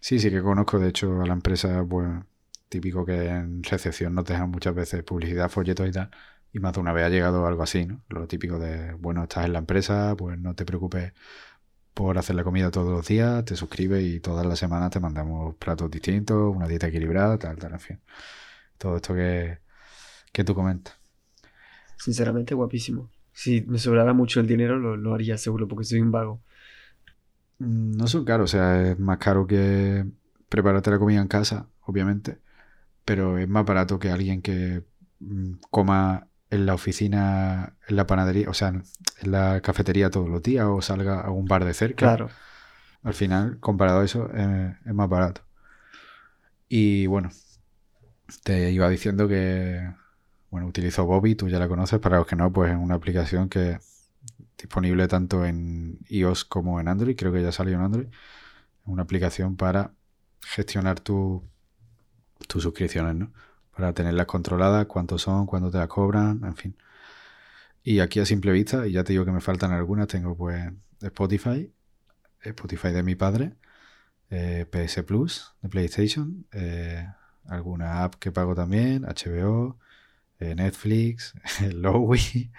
Sí, 0.00 0.18
sí 0.18 0.30
que 0.30 0.42
conozco, 0.42 0.78
de 0.78 0.88
hecho, 0.88 1.20
a 1.22 1.26
la 1.26 1.32
empresa, 1.34 1.84
pues, 1.88 2.08
típico 2.68 3.04
que 3.04 3.26
en 3.28 3.62
recepción 3.62 4.14
nos 4.14 4.24
dejan 4.24 4.50
muchas 4.50 4.74
veces 4.74 5.02
publicidad, 5.02 5.50
folletos 5.50 5.88
y 5.88 5.92
tal. 5.92 6.10
Y 6.52 6.60
más 6.60 6.72
de 6.72 6.80
una 6.80 6.92
vez 6.92 7.04
ha 7.04 7.08
llegado 7.10 7.46
algo 7.46 7.62
así, 7.62 7.84
¿no? 7.84 8.02
Lo 8.08 8.26
típico 8.26 8.58
de, 8.58 8.94
bueno, 8.94 9.24
estás 9.24 9.44
en 9.46 9.52
la 9.52 9.58
empresa, 9.58 10.14
pues 10.16 10.38
no 10.38 10.54
te 10.54 10.64
preocupes 10.64 11.12
por 11.98 12.16
hacer 12.16 12.36
la 12.36 12.44
comida 12.44 12.70
todos 12.70 12.92
los 12.92 13.08
días, 13.08 13.44
te 13.44 13.56
suscribes 13.56 14.04
y 14.04 14.20
todas 14.20 14.46
las 14.46 14.56
semanas 14.56 14.92
te 14.92 15.00
mandamos 15.00 15.56
platos 15.56 15.90
distintos, 15.90 16.54
una 16.54 16.68
dieta 16.68 16.86
equilibrada, 16.86 17.36
tal, 17.38 17.56
tal, 17.56 17.72
en 17.72 17.80
fin. 17.80 17.98
Todo 18.78 18.94
esto 18.94 19.14
que, 19.14 19.58
que 20.30 20.44
tú 20.44 20.54
comentas. 20.54 20.94
Sinceramente, 21.96 22.54
guapísimo. 22.54 23.10
Si 23.32 23.62
me 23.62 23.80
sobrara 23.80 24.12
mucho 24.12 24.38
el 24.38 24.46
dinero, 24.46 24.78
lo, 24.78 24.96
lo 24.96 25.12
haría 25.12 25.36
seguro, 25.36 25.66
porque 25.66 25.84
soy 25.84 26.00
un 26.00 26.12
vago. 26.12 26.40
Mm, 27.58 27.96
no 27.96 28.06
son 28.06 28.24
caros, 28.24 28.54
o 28.54 28.56
sea, 28.56 28.92
es 28.92 28.98
más 29.00 29.18
caro 29.18 29.44
que 29.44 30.06
prepararte 30.48 30.92
la 30.92 31.00
comida 31.00 31.20
en 31.20 31.26
casa, 31.26 31.66
obviamente 31.80 32.38
pero 33.08 33.38
es 33.38 33.48
más 33.48 33.64
barato 33.64 33.98
que 33.98 34.10
alguien 34.10 34.42
que 34.42 34.84
mm, 35.20 35.52
coma 35.70 36.28
en 36.50 36.66
la 36.66 36.74
oficina, 36.74 37.74
en 37.86 37.96
la 37.96 38.06
panadería, 38.06 38.48
o 38.48 38.54
sea, 38.54 38.68
en 38.68 38.82
la 39.22 39.60
cafetería 39.60 40.10
todos 40.10 40.28
los 40.28 40.42
días 40.42 40.66
o 40.66 40.80
salga 40.82 41.20
a 41.20 41.30
un 41.30 41.46
bar 41.46 41.64
de 41.64 41.74
cerca. 41.74 42.06
Claro. 42.06 42.30
Al 43.02 43.14
final, 43.14 43.58
comparado 43.60 44.00
a 44.00 44.04
eso, 44.04 44.30
eh, 44.34 44.76
es 44.84 44.94
más 44.94 45.08
barato. 45.08 45.42
Y 46.68 47.06
bueno, 47.06 47.30
te 48.44 48.70
iba 48.70 48.88
diciendo 48.88 49.28
que, 49.28 49.88
bueno, 50.50 50.66
utilizo 50.66 51.04
Bobby, 51.06 51.34
tú 51.34 51.48
ya 51.48 51.58
la 51.58 51.68
conoces, 51.68 52.00
para 52.00 52.18
los 52.18 52.26
que 52.26 52.36
no, 52.36 52.52
pues 52.52 52.70
es 52.70 52.76
una 52.76 52.94
aplicación 52.94 53.48
que 53.48 53.72
es 53.72 54.10
disponible 54.56 55.06
tanto 55.08 55.44
en 55.46 55.98
iOS 56.08 56.44
como 56.44 56.80
en 56.80 56.88
Android, 56.88 57.16
creo 57.16 57.32
que 57.32 57.42
ya 57.42 57.52
salió 57.52 57.74
en 57.74 57.82
Android. 57.82 58.08
Una 58.84 59.02
aplicación 59.02 59.56
para 59.56 59.92
gestionar 60.42 61.00
tu 61.00 61.44
tus 62.46 62.62
suscripciones, 62.62 63.14
¿no? 63.14 63.32
Para 63.78 63.92
tenerlas 63.92 64.26
controladas, 64.26 64.86
cuántos 64.86 65.22
son, 65.22 65.46
cuándo 65.46 65.70
te 65.70 65.78
las 65.78 65.86
cobran, 65.86 66.40
en 66.42 66.56
fin. 66.56 66.76
Y 67.84 68.00
aquí 68.00 68.18
a 68.18 68.26
simple 68.26 68.50
vista, 68.50 68.88
y 68.88 68.92
ya 68.92 69.04
te 69.04 69.12
digo 69.12 69.24
que 69.24 69.30
me 69.30 69.40
faltan 69.40 69.70
algunas, 69.70 70.08
tengo 70.08 70.36
pues 70.36 70.68
Spotify, 71.00 71.72
Spotify 72.40 72.88
de 72.88 73.04
mi 73.04 73.14
padre, 73.14 73.54
eh, 74.30 74.66
PS 74.68 75.04
Plus 75.04 75.54
de 75.62 75.68
PlayStation, 75.68 76.44
eh, 76.50 77.06
alguna 77.46 78.02
app 78.02 78.16
que 78.16 78.32
pago 78.32 78.56
también, 78.56 79.04
HBO, 79.04 79.78
eh, 80.40 80.56
Netflix, 80.56 81.34
Lowy, 81.72 82.50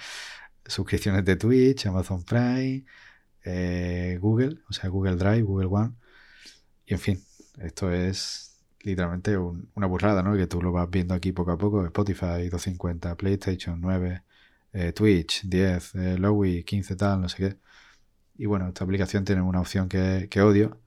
suscripciones 0.66 1.26
de 1.26 1.36
Twitch, 1.36 1.86
Amazon 1.86 2.24
Prime, 2.24 2.86
Google, 4.22 4.60
o 4.70 4.74
sea, 4.74 4.90
Google 4.90 5.18
Drive, 5.18 5.42
Google 5.42 5.68
One, 5.70 5.96
y 6.86 6.94
en 6.94 7.00
fin, 7.02 7.22
esto 7.58 7.92
es 7.92 8.49
literalmente 8.82 9.38
una 9.38 9.88
burrada, 9.88 10.24
¿no? 10.24 10.36
Que 10.36 10.48
tú 10.48 10.62
lo 10.62 10.72
vas 10.72 10.90
viendo 10.90 11.14
aquí 11.14 11.32
poco 11.32 11.52
a 11.52 11.58
poco. 11.58 11.86
Spotify 11.86 12.50
250, 12.50 13.16
PlayStation 13.16 13.80
9, 13.82 14.24
eh, 14.74 14.94
Twitch 14.94 15.44
10, 15.44 15.96
eh, 15.96 16.18
Lowy 16.18 16.64
15 16.64 16.96
tal, 16.96 17.22
no 17.22 17.30
sé 17.30 17.38
qué. 17.38 17.58
Y 18.38 18.46
bueno, 18.46 18.68
esta 18.70 18.84
aplicación 18.86 19.26
tiene 19.26 19.42
una 19.42 19.62
opción 19.62 19.90
que, 19.90 20.28
que 20.30 20.42
odio, 20.42 20.82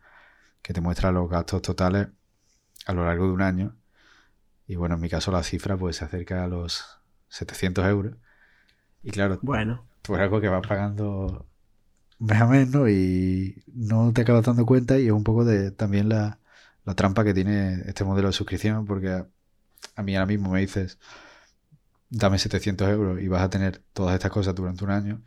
que 0.62 0.72
te 0.72 0.80
muestra 0.80 1.12
los 1.12 1.28
gastos 1.28 1.62
totales 1.62 2.08
a 2.86 2.92
lo 2.94 3.04
largo 3.04 3.26
de 3.26 3.32
un 3.32 3.42
año. 3.42 3.76
Y 4.66 4.76
bueno, 4.76 4.94
en 4.96 5.00
mi 5.00 5.08
caso 5.08 5.32
la 5.32 5.42
cifra 5.42 5.76
pues 5.76 5.96
se 5.96 6.04
acerca 6.04 6.44
a 6.44 6.48
los 6.48 6.84
700 7.28 7.86
euros. 7.86 8.16
Y 9.02 9.10
claro, 9.10 9.38
bueno. 9.42 9.86
pues 10.02 10.20
algo 10.20 10.40
que 10.40 10.48
vas 10.48 10.66
pagando 10.66 11.46
mes 12.18 12.40
a 12.40 12.46
mes, 12.46 12.70
¿no? 12.70 12.88
Y 12.88 13.64
no 13.74 14.12
te 14.12 14.22
acabas 14.22 14.44
dando 14.44 14.64
cuenta 14.64 14.98
y 14.98 15.06
es 15.06 15.12
un 15.12 15.24
poco 15.24 15.44
de 15.44 15.72
también 15.72 16.08
la, 16.08 16.38
la 16.84 16.94
trampa 16.94 17.24
que 17.24 17.34
tiene 17.34 17.82
este 17.86 18.04
modelo 18.04 18.28
de 18.28 18.32
suscripción, 18.32 18.86
porque 18.86 19.24
a, 19.96 20.02
mí 20.02 20.16
ahora 20.16 20.26
mismo 20.26 20.50
me 20.50 20.60
dices, 20.60 20.98
dame 22.10 22.38
700 22.38 22.88
euros 22.88 23.20
y 23.20 23.28
vas 23.28 23.42
a 23.42 23.50
tener 23.50 23.82
todas 23.92 24.14
estas 24.14 24.30
cosas 24.30 24.54
durante 24.54 24.84
un 24.84 24.90
año, 24.90 25.22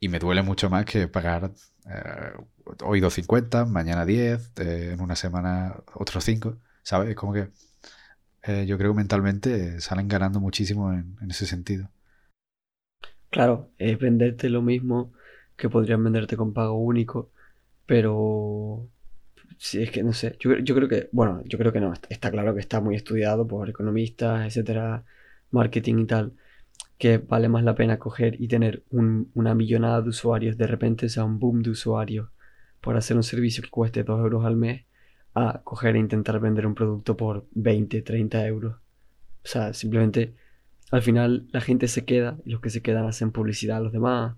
y 0.00 0.08
me 0.08 0.18
duele 0.18 0.42
mucho 0.42 0.68
más 0.70 0.84
que 0.84 1.08
pagar 1.08 1.52
eh, 1.86 2.32
hoy 2.82 3.00
250, 3.00 3.66
mañana 3.66 4.04
10, 4.04 4.52
eh, 4.58 4.90
en 4.94 5.00
una 5.00 5.16
semana 5.16 5.76
otros 5.94 6.24
5, 6.24 6.58
¿sabes? 6.82 7.10
Es 7.10 7.16
como 7.16 7.32
que 7.32 7.50
eh, 8.42 8.66
yo 8.66 8.76
creo 8.78 8.92
que 8.92 8.96
mentalmente 8.98 9.80
salen 9.80 10.08
ganando 10.08 10.40
muchísimo 10.40 10.92
en, 10.92 11.16
en 11.20 11.30
ese 11.30 11.46
sentido. 11.46 11.90
Claro, 13.30 13.70
es 13.78 13.98
venderte 13.98 14.50
lo 14.50 14.60
mismo 14.60 15.12
que 15.56 15.70
podrían 15.70 16.02
venderte 16.04 16.36
con 16.36 16.52
pago 16.52 16.74
único, 16.74 17.30
pero 17.86 18.88
Sí, 19.64 19.80
es 19.80 19.92
que 19.92 20.02
no 20.02 20.12
sé. 20.12 20.36
Yo, 20.40 20.74
creo 20.74 20.88
que, 20.88 21.08
bueno, 21.12 21.40
yo 21.44 21.56
creo 21.56 21.72
que 21.72 21.80
no. 21.80 21.92
Está 22.08 22.32
claro 22.32 22.52
que 22.52 22.60
está 22.60 22.80
muy 22.80 22.96
estudiado 22.96 23.46
por 23.46 23.70
economistas, 23.70 24.44
etcétera, 24.44 25.04
marketing 25.52 25.98
y 26.00 26.06
tal, 26.06 26.32
que 26.98 27.18
vale 27.18 27.48
más 27.48 27.62
la 27.64 27.76
pena 27.76 27.98
coger 27.98 28.40
y 28.40 28.48
tener 28.48 28.82
una 28.90 29.54
millonada 29.54 30.02
de 30.02 30.08
usuarios, 30.08 30.58
de 30.58 30.66
repente 30.66 31.08
sea 31.08 31.24
un 31.24 31.38
boom 31.38 31.62
de 31.62 31.70
usuarios, 31.70 32.30
por 32.80 32.96
hacer 32.96 33.16
un 33.16 33.22
servicio 33.22 33.62
que 33.62 33.70
cueste 33.70 34.02
2 34.02 34.20
euros 34.20 34.44
al 34.44 34.56
mes, 34.56 34.84
a 35.34 35.62
coger 35.62 35.94
e 35.96 36.00
intentar 36.00 36.40
vender 36.40 36.66
un 36.66 36.74
producto 36.74 37.16
por 37.16 37.46
20, 37.52 38.02
30 38.02 38.44
euros. 38.46 38.74
O 39.44 39.48
sea, 39.48 39.72
simplemente 39.74 40.34
al 40.90 41.02
final 41.02 41.46
la 41.52 41.60
gente 41.60 41.86
se 41.86 42.04
queda 42.04 42.36
y 42.44 42.50
los 42.50 42.60
que 42.60 42.70
se 42.70 42.82
quedan 42.82 43.06
hacen 43.06 43.30
publicidad 43.30 43.76
a 43.78 43.80
los 43.80 43.92
demás. 43.92 44.36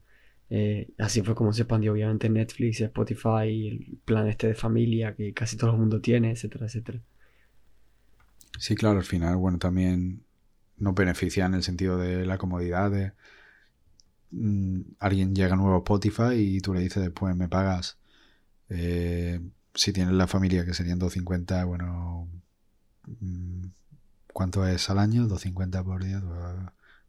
Eh, 0.51 0.91
así 0.99 1.23
fue 1.23 1.35
como 1.35 1.53
se 1.53 1.63
expandió 1.63 1.93
obviamente 1.93 2.29
Netflix, 2.29 2.81
Spotify, 2.81 3.69
el 3.69 3.99
plan 4.05 4.29
este 4.29 4.49
de 4.49 4.55
familia 4.55 5.15
que 5.15 5.33
casi 5.33 5.57
todo 5.57 5.71
el 5.73 5.79
mundo 5.79 6.01
tiene, 6.01 6.31
etcétera, 6.31 6.67
etcétera. 6.67 7.01
Sí, 8.59 8.75
claro, 8.77 8.99
al 8.99 9.05
final, 9.05 9.37
bueno, 9.37 9.59
también 9.59 10.23
nos 10.77 10.95
beneficia 10.95 11.47
en 11.47 11.55
el 11.55 11.63
sentido 11.63 11.99
de 11.99 12.27
la 12.27 12.39
comodidad 12.39 12.91
de 12.91 13.13
mm, 14.31 14.81
alguien 14.99 15.35
llega 15.35 15.57
nuevo 15.57 15.75
a 15.75 15.79
Spotify 15.79 16.35
y 16.35 16.61
tú 16.61 16.75
le 16.75 16.81
dices 16.81 17.03
después 17.03 17.37
me 17.37 17.49
pagas 17.49 17.99
eh, 18.69 19.41
si 19.75 19.93
tienes 19.93 20.15
la 20.15 20.27
familia 20.27 20.65
que 20.65 20.75
serían 20.75 20.99
250 20.99 21.65
bueno 21.65 22.29
mm, 23.21 23.67
¿cuánto 24.33 24.67
es 24.67 24.91
al 24.91 24.99
año? 24.99 25.23
250 25.23 25.85
por 25.85 26.05
día 26.05 26.23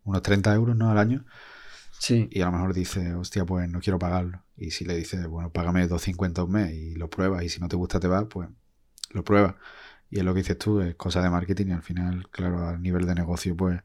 unos 0.03 0.21
30 0.21 0.53
euros 0.53 0.75
¿no? 0.75 0.91
al 0.91 0.97
año 0.99 1.25
sí 1.99 2.27
y 2.31 2.41
a 2.41 2.45
lo 2.45 2.53
mejor 2.53 2.73
dice 2.73 3.13
hostia 3.15 3.45
pues 3.45 3.69
no 3.69 3.79
quiero 3.79 3.99
pagarlo 3.99 4.43
y 4.57 4.71
si 4.71 4.85
le 4.85 4.95
dices 4.95 5.27
bueno 5.27 5.51
págame 5.51 5.81
250 5.87 6.43
un 6.43 6.51
mes 6.51 6.73
y 6.73 6.95
lo 6.95 7.09
pruebas 7.09 7.43
y 7.43 7.49
si 7.49 7.59
no 7.59 7.67
te 7.67 7.75
gusta 7.75 7.99
te 7.99 8.07
vas 8.07 8.25
pues 8.29 8.49
lo 9.11 9.23
pruebas 9.23 9.55
y 10.09 10.19
es 10.19 10.23
lo 10.23 10.33
que 10.33 10.39
dices 10.39 10.57
tú, 10.57 10.81
es 10.81 10.95
cosa 10.95 11.21
de 11.21 11.29
marketing 11.29 11.67
y 11.67 11.71
al 11.73 11.81
final, 11.81 12.29
claro, 12.29 12.67
a 12.67 12.77
nivel 12.77 13.05
de 13.05 13.15
negocio, 13.15 13.55
pues 13.55 13.81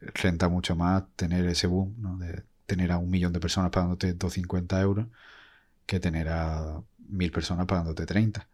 renta 0.00 0.48
mucho 0.48 0.76
más 0.76 1.04
tener 1.16 1.46
ese 1.46 1.66
boom, 1.66 1.94
¿no? 1.98 2.18
De 2.18 2.42
tener 2.66 2.92
a 2.92 2.98
un 2.98 3.10
millón 3.10 3.32
de 3.32 3.40
personas 3.40 3.70
pagándote 3.70 4.14
250 4.14 4.80
euros 4.80 5.06
que 5.86 6.00
tener 6.00 6.28
a 6.28 6.82
mil 7.08 7.30
personas 7.30 7.66
pagándote 7.66 8.06
30. 8.06 8.48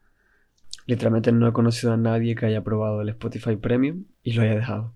Literalmente 0.87 1.33
no 1.33 1.49
he 1.49 1.53
conocido 1.53 1.93
a 1.93 1.97
nadie 1.97 2.35
que 2.35 2.47
haya 2.47 2.63
probado 2.63 3.01
el 3.01 3.09
Spotify 3.11 3.57
Premium 3.57 4.05
y 4.23 4.33
lo 4.33 4.43
haya 4.43 4.57
dejado. 4.57 4.95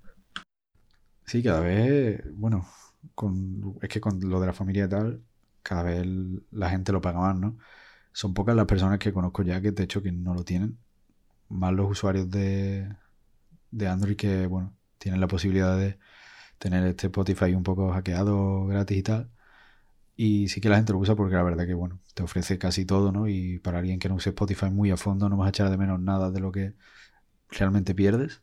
Sí, 1.25 1.43
cada 1.43 1.61
vez, 1.61 2.23
bueno, 2.35 2.67
con, 3.15 3.79
es 3.83 3.89
que 3.89 4.01
con 4.01 4.21
lo 4.21 4.41
de 4.41 4.47
la 4.47 4.53
familia 4.53 4.87
y 4.87 4.89
tal, 4.89 5.23
cada 5.63 5.83
vez 5.85 6.07
la 6.51 6.71
gente 6.71 6.93
lo 6.93 7.01
paga 7.01 7.21
más, 7.21 7.37
¿no? 7.37 7.59
Son 8.13 8.35
pocas 8.35 8.57
las 8.57 8.67
personas 8.67 8.99
que 8.99 9.13
conozco 9.13 9.43
ya 9.43 9.61
que 9.61 9.73
de 9.73 9.85
hecho 9.85 10.03
que 10.03 10.13
no 10.13 10.35
lo 10.35 10.45
tienen 10.45 10.79
más 11.49 11.73
los 11.73 11.91
usuarios 11.91 12.31
de, 12.31 12.89
de 13.71 13.89
Android 13.89 14.17
que, 14.17 14.47
bueno, 14.47 14.73
tienen 14.99 15.21
la 15.21 15.29
posibilidad 15.29 15.77
de 15.77 15.99
tener 16.59 16.85
este 16.87 17.09
Spotify 17.09 17.55
un 17.55 17.63
poco 17.63 17.93
hackeado 17.93 18.67
gratis 18.67 18.99
y 18.99 19.03
tal. 19.03 19.31
Y 20.17 20.49
sí 20.49 20.61
que 20.61 20.69
la 20.71 20.77
gente 20.77 20.93
lo 20.93 20.99
usa 20.99 21.15
porque 21.15 21.35
la 21.35 21.43
verdad 21.43 21.67
que, 21.67 21.75
bueno, 21.75 22.01
te 22.15 22.23
ofrece 22.23 22.59
casi 22.59 22.87
todo, 22.87 23.13
¿no? 23.13 23.29
Y 23.29 23.59
para 23.59 23.79
alguien 23.79 23.99
que 23.99 24.09
no 24.09 24.15
use 24.15 24.31
Spotify 24.31 24.71
muy 24.71 24.91
a 24.91 24.97
fondo 24.97 25.29
no 25.29 25.37
vas 25.37 25.47
a 25.47 25.51
echar 25.51 25.71
de 25.71 25.77
menos 25.77 26.01
nada 26.01 26.31
de 26.31 26.41
lo 26.41 26.53
que 26.53 26.75
realmente 27.51 27.95
pierdes. 27.95 28.43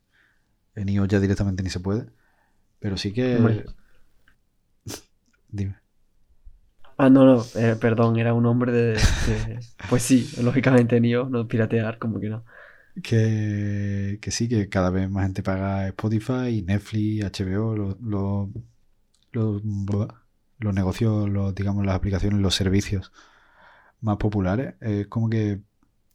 En 0.75 0.89
iOS 0.89 1.08
ya 1.08 1.20
directamente 1.20 1.63
ni 1.63 1.70
se 1.70 1.79
puede. 1.79 2.08
Pero 2.79 2.98
sí 2.98 3.12
que... 3.12 3.65
Dime. 5.53 5.77
Ah, 6.98 7.10
no, 7.10 7.25
no, 7.25 7.45
eh, 7.55 7.77
perdón, 7.79 8.19
era 8.19 8.33
un 8.33 8.45
hombre 8.45 8.72
de, 8.72 9.00
Pues 9.89 10.03
sí, 10.03 10.29
lógicamente 10.41 10.98
en 10.98 11.05
iOS 11.05 11.29
no 11.29 11.48
piratear, 11.48 11.98
como 11.98 12.19
que 12.19 12.29
no 12.29 12.43
que, 13.01 14.19
sí, 14.29 14.48
que 14.48 14.69
cada 14.69 14.89
vez 14.89 15.10
más 15.10 15.24
gente 15.25 15.43
paga 15.43 15.88
Spotify, 15.88 16.63
Netflix, 16.65 17.24
HBO, 17.25 17.75
los, 17.75 18.00
los, 18.01 18.50
los, 19.31 20.74
negocios, 20.74 21.29
los, 21.29 21.55
digamos, 21.55 21.86
las 21.86 21.95
aplicaciones, 21.95 22.39
los 22.39 22.55
servicios 22.55 23.12
más 24.01 24.17
populares. 24.17 24.75
Es 24.81 25.07
como 25.07 25.29
que 25.29 25.62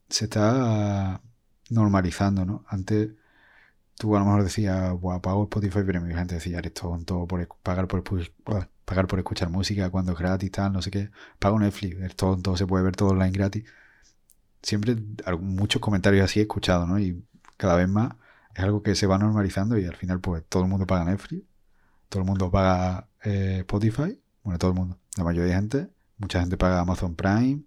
se 0.09 0.26
está 0.26 1.23
normalizando, 1.71 2.45
¿no? 2.47 2.64
Antes 2.68 3.11
tú 3.97 4.16
a 4.16 4.21
lo 4.21 4.26
mejor 4.26 4.45
decías, 4.45 4.92
Buah, 5.00 5.21
pago 5.21 5.45
Spotify, 5.45 5.80
pero 5.87 6.00
mi 6.00 6.14
gente 6.14 6.37
decía, 6.37 6.59
eres 6.59 6.75
tonto 6.75 7.26
por 7.26 7.49
pagar 7.62 7.88
por, 7.88 8.02
pagar 8.88 9.07
por 9.07 9.18
escuchar 9.18 9.50
música 9.50 9.90
cuando 9.90 10.12
es 10.12 10.18
gratis, 10.18 10.50
tal, 10.50 10.73
no 10.73 10.83
sé 10.83 10.90
qué. 10.90 11.11
Pago 11.38 11.59
Netflix, 11.59 12.00
es 12.00 12.16
tonto, 12.16 12.57
se 12.57 12.66
puede 12.66 12.85
ver 12.85 12.97
todo 12.97 13.11
online 13.11 13.33
gratis 13.33 13.64
siempre 14.62 14.97
muchos 15.40 15.80
comentarios 15.80 16.25
así 16.25 16.40
he 16.40 16.42
escuchado, 16.42 16.87
¿no? 16.87 16.99
Y 16.99 17.25
cada 17.57 17.76
vez 17.76 17.88
más 17.88 18.14
es 18.54 18.64
algo 18.64 18.83
que 18.83 18.95
se 18.95 19.07
va 19.07 19.18
normalizando 19.18 19.78
y 19.78 19.85
al 19.85 19.97
final 19.97 20.21
pues 20.21 20.45
todo 20.49 20.64
el 20.64 20.68
mundo 20.68 20.87
paga 20.87 21.04
Netflix, 21.04 21.45
todo 22.09 22.23
el 22.23 22.26
mundo 22.26 22.50
paga 22.50 23.09
eh, 23.25 23.59
Spotify, 23.61 24.21
bueno, 24.42 24.59
todo 24.59 24.73
el 24.73 24.76
mundo, 24.76 24.99
la 25.16 25.25
mayoría 25.25 25.50
de 25.54 25.61
gente, 25.61 25.88
mucha 26.18 26.40
gente 26.40 26.57
paga 26.57 26.80
Amazon 26.80 27.14
Prime, 27.14 27.62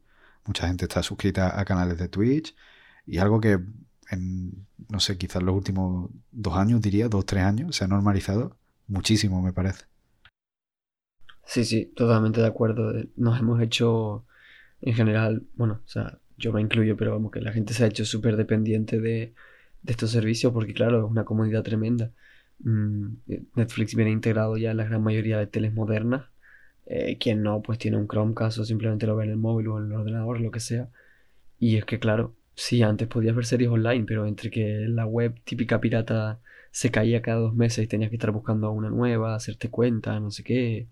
mucha 0.46 0.68
gente 0.68 0.86
está 0.86 1.04
suscrita 1.04 1.60
a 1.60 1.66
canales 1.66 1.98
de 1.98 2.08
Twitch 2.10 2.56
y 3.06 3.18
algo 3.20 3.40
que 3.40 3.60
en, 4.10 4.68
no 4.90 5.00
sé, 5.00 5.18
quizás 5.18 5.42
los 5.42 5.56
últimos 5.56 6.10
dos 6.32 6.58
años, 6.58 6.82
diría, 6.82 7.08
dos, 7.08 7.26
tres 7.26 7.44
años, 7.44 7.76
se 7.76 7.86
ha 7.86 7.88
normalizado 7.88 8.58
muchísimo, 8.88 9.42
me 9.42 9.54
parece. 9.54 9.91
Sí, 11.52 11.66
sí, 11.66 11.86
totalmente 11.86 12.40
de 12.40 12.48
acuerdo. 12.48 12.94
Nos 13.18 13.38
hemos 13.38 13.62
hecho, 13.62 14.26
en 14.82 14.94
general, 14.94 15.44
bueno, 15.56 15.82
o 15.86 15.88
sea, 15.90 16.18
yo 16.38 16.54
me 16.54 16.62
incluyo, 16.62 16.96
pero 16.96 17.12
vamos, 17.12 17.30
que 17.32 17.42
la 17.42 17.52
gente 17.52 17.74
se 17.74 17.84
ha 17.84 17.88
hecho 17.88 18.06
súper 18.06 18.38
dependiente 18.38 19.02
de, 19.02 19.34
estos 19.86 20.12
servicios 20.12 20.54
porque, 20.54 20.74
claro, 20.74 21.06
es 21.06 21.12
una 21.12 21.26
comodidad 21.26 21.64
tremenda. 21.64 22.14
Mm, 22.60 23.16
Netflix 23.56 23.96
viene 23.96 24.12
integrado 24.12 24.56
ya 24.58 24.72
en 24.72 24.78
la 24.78 24.86
gran 24.86 25.04
mayoría 25.04 25.40
de 25.40 25.48
teles 25.48 25.74
modernas. 25.74 26.30
Eh, 26.86 27.18
quien 27.20 27.44
no, 27.44 27.62
pues 27.62 27.80
tiene 27.80 27.98
un 27.98 28.08
Chromecast 28.08 28.60
o 28.60 28.66
simplemente 28.66 29.06
lo 29.08 29.18
ve 29.18 29.26
en 29.26 29.32
el 29.32 29.38
móvil 29.38 29.68
o 29.70 29.80
en 29.80 29.88
el 29.88 29.94
ordenador, 29.94 30.40
lo 30.42 30.52
que 30.52 30.62
sea. 30.62 30.90
Y 31.60 31.78
es 31.78 31.86
que, 31.86 32.00
claro, 32.00 32.36
sí, 32.56 32.84
antes 32.84 33.08
podías 33.10 33.36
ver 33.36 33.46
series 33.46 33.72
online, 33.72 34.06
pero 34.08 34.26
entre 34.28 34.52
que 34.52 34.86
la 34.90 35.06
web 35.06 35.36
típica 35.46 35.82
pirata 35.82 36.42
se 36.72 36.92
caía 36.92 37.22
cada 37.22 37.40
dos 37.42 37.56
meses 37.56 37.86
y 37.86 37.88
tenías 37.88 38.10
que 38.10 38.18
estar 38.18 38.32
buscando 38.32 38.72
una 38.72 38.90
nueva, 38.90 39.36
hacerte 39.36 39.70
cuenta, 39.70 40.20
no 40.20 40.32
sé 40.32 40.44
qué, 40.44 40.90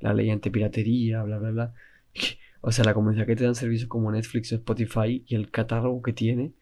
la 0.00 0.14
ley 0.14 0.30
antipiratería, 0.30 1.22
bla, 1.22 1.38
bla, 1.38 1.50
bla. 1.50 1.74
O 2.62 2.72
sea, 2.72 2.84
la 2.84 2.92
comunidad 2.92 3.24
que 3.24 3.36
te 3.36 3.44
dan 3.44 3.54
servicios 3.54 3.88
como 3.88 4.12
Netflix 4.12 4.52
o 4.52 4.56
Spotify 4.56 5.24
y 5.26 5.34
el 5.34 5.50
catálogo 5.50 6.02
que 6.02 6.12
tiene, 6.12 6.52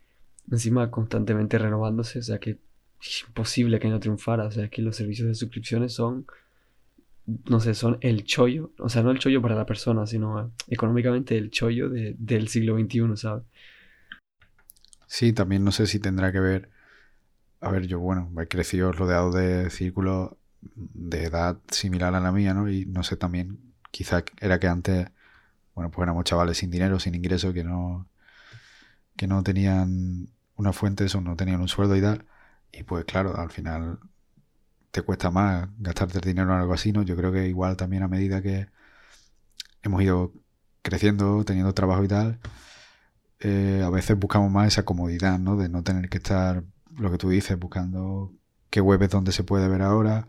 encima 0.49 0.92
constantemente 0.92 1.59
renovándose, 1.59 2.21
o 2.21 2.23
sea 2.23 2.38
que 2.38 2.59
es 3.00 3.25
imposible 3.26 3.78
que 3.78 3.88
no 3.88 4.00
triunfara. 4.00 4.45
O 4.45 4.50
sea, 4.50 4.68
que 4.68 4.83
los 4.83 4.97
servicios 4.97 5.28
de 5.28 5.35
suscripciones 5.35 5.92
son, 5.92 6.26
no 7.26 7.61
sé, 7.61 7.75
son 7.75 7.99
el 8.00 8.25
chollo, 8.25 8.73
o 8.78 8.88
sea, 8.88 9.02
no 9.02 9.11
el 9.11 9.18
chollo 9.18 9.42
para 9.42 9.54
la 9.54 9.66
persona, 9.66 10.07
sino 10.07 10.52
económicamente 10.68 11.37
el 11.37 11.50
chollo 11.50 11.88
del 11.90 12.49
siglo 12.49 12.78
XXI, 12.78 13.16
¿sabes? 13.16 13.45
Sí, 15.07 15.33
también 15.33 15.64
no 15.64 15.73
sé 15.73 15.87
si 15.87 15.99
tendrá 15.99 16.33
que 16.33 16.40
ver. 16.40 16.71
A 17.61 17.71
ver, 17.71 17.87
yo, 17.87 17.99
bueno, 17.99 18.30
he 18.40 18.47
crecido 18.47 18.92
rodeado 18.92 19.33
de 19.33 19.71
círculos 19.71 20.33
de 20.62 21.24
edad 21.24 21.58
similar 21.70 22.14
a 22.14 22.20
la 22.20 22.32
mía, 22.32 22.54
¿no? 22.54 22.70
Y 22.70 22.86
no 22.86 23.02
sé 23.02 23.16
también, 23.16 23.74
quizá 23.90 24.24
era 24.40 24.58
que 24.60 24.68
antes 24.68 25.08
bueno, 25.78 25.92
pues 25.92 26.04
éramos 26.04 26.24
chavales 26.24 26.58
sin 26.58 26.72
dinero, 26.72 26.98
sin 26.98 27.14
ingreso, 27.14 27.52
que 27.52 27.62
no, 27.62 28.08
que 29.16 29.28
no 29.28 29.42
tenían 29.44 30.28
una 30.56 30.72
fuente, 30.72 31.04
eso, 31.04 31.20
no 31.20 31.36
tenían 31.36 31.60
un 31.60 31.68
sueldo 31.68 31.96
y 31.96 32.02
tal. 32.02 32.26
Y 32.72 32.82
pues 32.84 33.04
claro, 33.04 33.36
al 33.38 33.50
final 33.50 34.00
te 34.90 35.02
cuesta 35.02 35.30
más 35.30 35.68
gastarte 35.78 36.18
el 36.18 36.24
dinero 36.24 36.52
en 36.52 36.60
algo 36.60 36.74
así, 36.74 36.92
¿no? 36.92 37.02
Yo 37.02 37.16
creo 37.16 37.32
que 37.32 37.48
igual 37.48 37.76
también 37.76 38.02
a 38.02 38.08
medida 38.08 38.42
que 38.42 38.68
hemos 39.82 40.02
ido 40.02 40.32
creciendo, 40.82 41.44
teniendo 41.44 41.74
trabajo 41.74 42.04
y 42.04 42.08
tal, 42.08 42.40
eh, 43.40 43.82
a 43.84 43.90
veces 43.90 44.18
buscamos 44.18 44.50
más 44.50 44.68
esa 44.68 44.84
comodidad, 44.84 45.38
¿no? 45.38 45.56
De 45.56 45.68
no 45.68 45.82
tener 45.84 46.08
que 46.08 46.18
estar, 46.18 46.64
lo 46.96 47.10
que 47.10 47.18
tú 47.18 47.28
dices, 47.30 47.58
buscando 47.58 48.32
qué 48.70 48.80
web 48.80 49.02
es 49.02 49.10
donde 49.10 49.32
se 49.32 49.44
puede 49.44 49.68
ver 49.68 49.82
ahora 49.82 50.26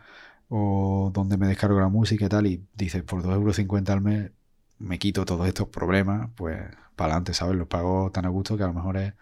o 0.49 1.11
dónde 1.13 1.37
me 1.37 1.47
descargo 1.47 1.79
la 1.79 1.89
música 1.89 2.25
y 2.25 2.29
tal, 2.29 2.47
y 2.47 2.65
dices, 2.75 3.03
por 3.03 3.23
2,50 3.23 3.33
euros 3.35 3.89
al 3.89 4.01
mes 4.01 4.31
me 4.79 4.99
quito 4.99 5.25
todos 5.25 5.47
estos 5.47 5.67
problemas, 5.69 6.29
pues 6.35 6.57
para 6.95 7.13
adelante, 7.13 7.33
¿sabes? 7.33 7.55
Los 7.57 7.67
pago 7.67 8.11
tan 8.11 8.25
a 8.25 8.29
gusto 8.29 8.57
que 8.57 8.63
a 8.63 8.67
lo 8.67 8.73
mejor 8.73 8.97
es 8.97 9.13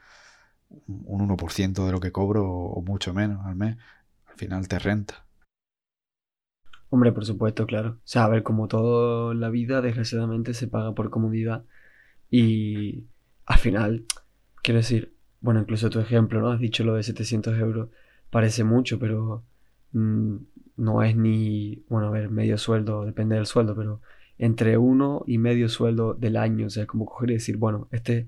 un 0.88 1.21
1% 1.21 1.86
de 1.86 1.91
lo 1.91 2.00
que 2.00 2.12
cobro 2.12 2.45
o 2.50 2.81
mucho 2.81 3.13
menos 3.13 3.45
al 3.45 3.55
mes. 3.55 3.77
Al 4.27 4.36
final 4.36 4.67
te 4.67 4.79
renta. 4.79 5.25
Hombre, 6.89 7.12
por 7.12 7.25
supuesto, 7.25 7.65
claro. 7.65 7.89
O 7.91 8.01
sea, 8.03 8.25
a 8.25 8.29
ver, 8.29 8.43
como 8.43 8.67
todo 8.67 9.31
en 9.33 9.41
la 9.41 9.50
vida, 9.50 9.81
desgraciadamente 9.81 10.53
se 10.53 10.67
paga 10.67 10.93
por 10.93 11.09
comodidad. 11.09 11.65
Y 12.29 13.07
al 13.45 13.59
final, 13.59 14.05
quiero 14.63 14.79
decir, 14.79 15.15
bueno, 15.41 15.62
incluso 15.62 15.89
tu 15.89 16.00
ejemplo, 16.00 16.41
¿no? 16.41 16.51
Has 16.51 16.59
dicho 16.59 16.83
lo 16.83 16.95
de 16.95 17.03
700 17.03 17.57
euros. 17.59 17.89
Parece 18.29 18.63
mucho, 18.63 19.00
pero 19.00 19.43
mm, 19.93 20.36
no 20.77 21.03
es 21.03 21.15
ni, 21.15 21.84
bueno, 21.89 22.07
a 22.07 22.12
ver, 22.12 22.29
medio 22.29 22.57
sueldo, 22.57 23.05
depende 23.05 23.36
del 23.36 23.46
sueldo, 23.46 23.75
pero 23.75 24.01
entre 24.38 24.77
uno 24.77 25.24
y 25.27 25.38
medio 25.38 25.69
sueldo 25.69 26.13
del 26.13 26.38
año. 26.38 26.67
O 26.67 26.69
sea, 26.69 26.86
como 26.86 27.05
coger 27.05 27.31
y 27.31 27.34
decir, 27.34 27.57
bueno, 27.57 27.88
este, 27.91 28.27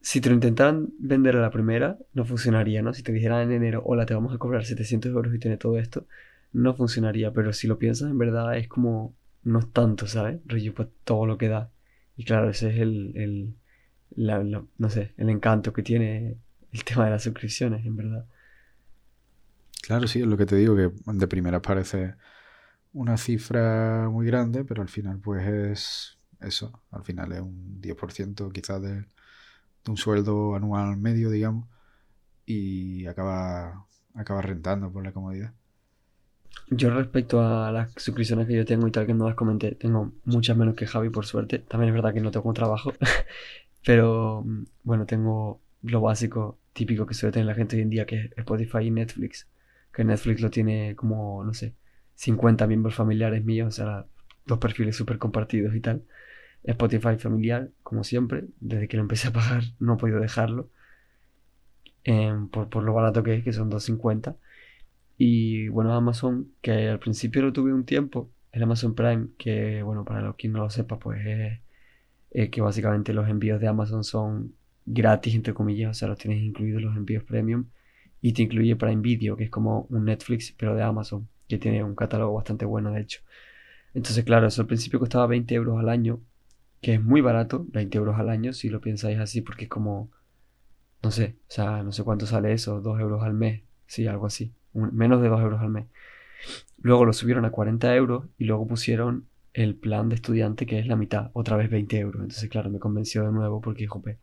si 0.00 0.20
te 0.20 0.28
lo 0.28 0.34
intentaran 0.34 0.88
vender 0.98 1.36
a 1.36 1.40
la 1.40 1.50
primera, 1.50 1.98
no 2.14 2.24
funcionaría, 2.24 2.82
¿no? 2.82 2.92
Si 2.94 3.02
te 3.02 3.12
dijeran 3.12 3.42
en 3.42 3.52
enero, 3.52 3.82
hola, 3.84 4.06
te 4.06 4.14
vamos 4.14 4.34
a 4.34 4.38
cobrar 4.38 4.64
700 4.64 5.10
euros 5.12 5.34
y 5.34 5.38
tiene 5.38 5.56
todo 5.56 5.78
esto, 5.78 6.06
no 6.52 6.74
funcionaría, 6.74 7.32
pero 7.32 7.52
si 7.52 7.66
lo 7.66 7.78
piensas 7.78 8.10
en 8.10 8.18
verdad 8.18 8.56
es 8.56 8.68
como, 8.68 9.14
no 9.44 9.58
es 9.60 9.72
tanto, 9.72 10.06
¿sabes? 10.06 10.40
Rollo, 10.46 10.74
pues 10.74 10.88
todo 11.04 11.26
lo 11.26 11.38
que 11.38 11.48
da. 11.48 11.70
Y 12.16 12.24
claro, 12.24 12.50
ese 12.50 12.70
es 12.70 12.80
el, 12.80 13.12
el 13.16 13.54
no 14.16 14.90
sé, 14.90 15.12
el 15.16 15.28
encanto 15.28 15.72
que 15.72 15.82
tiene 15.82 16.38
el 16.72 16.84
tema 16.84 17.04
de 17.04 17.10
las 17.12 17.22
suscripciones, 17.22 17.84
en 17.86 17.96
verdad. 17.96 18.26
Claro, 19.88 20.06
sí, 20.06 20.20
es 20.20 20.26
lo 20.26 20.36
que 20.36 20.44
te 20.44 20.54
digo, 20.56 20.76
que 20.76 20.90
de 21.06 21.28
primera 21.28 21.62
parece 21.62 22.14
una 22.92 23.16
cifra 23.16 24.10
muy 24.10 24.26
grande, 24.26 24.62
pero 24.62 24.82
al 24.82 24.88
final 24.90 25.18
pues 25.18 25.48
es 25.48 26.18
eso, 26.46 26.82
al 26.90 27.04
final 27.04 27.32
es 27.32 27.40
un 27.40 27.80
10% 27.80 28.50
quizás 28.50 28.82
de, 28.82 29.06
un 29.88 29.96
sueldo 29.96 30.54
anual 30.54 30.98
medio, 30.98 31.30
digamos, 31.30 31.70
y 32.44 33.06
acaba, 33.06 33.86
acaba 34.12 34.42
rentando 34.42 34.92
por 34.92 35.02
la 35.02 35.12
comodidad. 35.12 35.54
Yo 36.68 36.90
respecto 36.90 37.40
a 37.40 37.72
las 37.72 37.90
suscripciones 37.96 38.46
que 38.46 38.56
yo 38.56 38.66
tengo 38.66 38.86
y 38.88 38.90
tal 38.90 39.06
que 39.06 39.14
no 39.14 39.26
las 39.26 39.36
comenté, 39.36 39.74
tengo 39.74 40.12
muchas 40.26 40.54
menos 40.54 40.74
que 40.74 40.86
Javi 40.86 41.08
por 41.08 41.24
suerte. 41.24 41.60
También 41.60 41.88
es 41.88 41.94
verdad 41.94 42.12
que 42.12 42.20
no 42.20 42.30
tengo 42.30 42.52
trabajo, 42.52 42.92
pero 43.86 44.44
bueno, 44.82 45.06
tengo 45.06 45.62
lo 45.80 46.02
básico 46.02 46.58
típico 46.74 47.06
que 47.06 47.14
suele 47.14 47.32
tener 47.32 47.46
la 47.46 47.54
gente 47.54 47.76
hoy 47.76 47.82
en 47.82 47.88
día 47.88 48.04
que 48.04 48.16
es 48.16 48.30
Spotify 48.36 48.80
y 48.82 48.90
Netflix. 48.90 49.46
Que 49.98 50.04
Netflix 50.04 50.40
lo 50.40 50.48
tiene 50.48 50.94
como, 50.94 51.42
no 51.42 51.52
sé, 51.54 51.74
50 52.14 52.68
miembros 52.68 52.94
familiares 52.94 53.44
míos, 53.44 53.66
o 53.68 53.72
sea, 53.72 54.06
dos 54.46 54.58
perfiles 54.58 54.94
súper 54.94 55.18
compartidos 55.18 55.74
y 55.74 55.80
tal. 55.80 56.04
Spotify 56.62 57.16
familiar, 57.18 57.70
como 57.82 58.04
siempre, 58.04 58.44
desde 58.60 58.86
que 58.86 58.96
lo 58.96 59.02
empecé 59.02 59.28
a 59.28 59.32
pagar 59.32 59.64
no 59.80 59.94
he 59.94 59.96
podido 59.96 60.20
dejarlo. 60.20 60.70
Em, 62.04 62.48
por, 62.48 62.68
por, 62.68 62.84
lo 62.84 62.94
barato 62.94 63.24
que 63.24 63.34
es, 63.34 63.42
que 63.44 63.52
son 63.52 63.70
2.50. 63.70 64.36
Y 65.18 65.68
bueno, 65.68 65.92
Amazon, 65.94 66.52
que 66.62 66.88
al 66.88 67.00
principio 67.00 67.42
lo 67.42 67.52
tuve 67.52 67.74
un 67.74 67.84
tiempo, 67.84 68.30
el 68.52 68.62
Amazon 68.62 68.94
Prime, 68.94 69.28
que 69.36 69.82
bueno, 69.82 70.04
para 70.04 70.20
los 70.22 70.36
que 70.36 70.48
no 70.48 70.60
lo 70.60 70.70
sepa, 70.70 70.98
pues 71.00 71.20
es, 72.30 72.50
que 72.50 72.60
básicamente 72.60 73.12
los 73.12 73.28
envíos 73.28 73.60
de 73.60 73.66
Amazon 73.66 74.04
son 74.04 74.54
gratis, 74.86 75.34
entre 75.34 75.54
comillas, 75.54 75.90
o 75.90 75.94
sea, 75.94 76.08
los 76.08 76.18
tienes 76.18 76.40
incluidos 76.42 76.82
los 76.82 76.96
envíos 76.96 77.24
premium. 77.24 77.66
Y 78.20 78.32
te 78.32 78.42
incluye 78.42 78.76
Prime 78.76 79.00
Video, 79.02 79.36
que 79.36 79.44
es 79.44 79.50
como 79.50 79.86
un 79.90 80.06
Netflix, 80.06 80.52
pero 80.56 80.74
de 80.74 80.82
Amazon 80.82 81.28
que 81.48 81.58
tiene 81.58 81.82
un 81.82 81.94
catálogo 81.94 82.34
bastante 82.34 82.64
bueno, 82.64 82.92
de 82.92 83.00
hecho. 83.00 83.20
Entonces, 83.94 84.24
claro, 84.24 84.46
eso 84.46 84.60
al 84.60 84.66
principio 84.66 84.98
costaba 84.98 85.26
20 85.26 85.54
euros 85.54 85.78
al 85.78 85.88
año, 85.88 86.20
que 86.80 86.94
es 86.94 87.02
muy 87.02 87.20
barato, 87.20 87.66
20 87.70 87.98
euros 87.98 88.18
al 88.18 88.28
año, 88.28 88.52
si 88.52 88.68
lo 88.68 88.80
pensáis 88.80 89.18
así, 89.18 89.40
porque 89.40 89.64
es 89.64 89.70
como, 89.70 90.10
no 91.02 91.10
sé, 91.10 91.36
o 91.48 91.50
sea, 91.50 91.82
no 91.82 91.90
sé 91.92 92.04
cuánto 92.04 92.26
sale 92.26 92.52
eso, 92.52 92.80
2 92.80 93.00
euros 93.00 93.22
al 93.22 93.32
mes, 93.32 93.62
sí, 93.86 94.06
algo 94.06 94.26
así, 94.26 94.52
menos 94.74 95.22
de 95.22 95.28
2 95.28 95.40
euros 95.40 95.60
al 95.60 95.70
mes. 95.70 95.86
Luego 96.80 97.04
lo 97.04 97.12
subieron 97.12 97.44
a 97.44 97.50
40 97.50 97.96
euros 97.96 98.26
y 98.38 98.44
luego 98.44 98.66
pusieron 98.66 99.26
el 99.54 99.74
plan 99.74 100.08
de 100.08 100.14
estudiante 100.14 100.66
que 100.66 100.78
es 100.78 100.86
la 100.86 100.94
mitad, 100.94 101.30
otra 101.32 101.56
vez 101.56 101.70
20 101.70 101.98
euros. 101.98 102.22
Entonces, 102.22 102.48
claro, 102.48 102.70
me 102.70 102.78
convenció 102.78 103.24
de 103.24 103.32
nuevo 103.32 103.60
porque, 103.60 103.86
jope, 103.86 104.18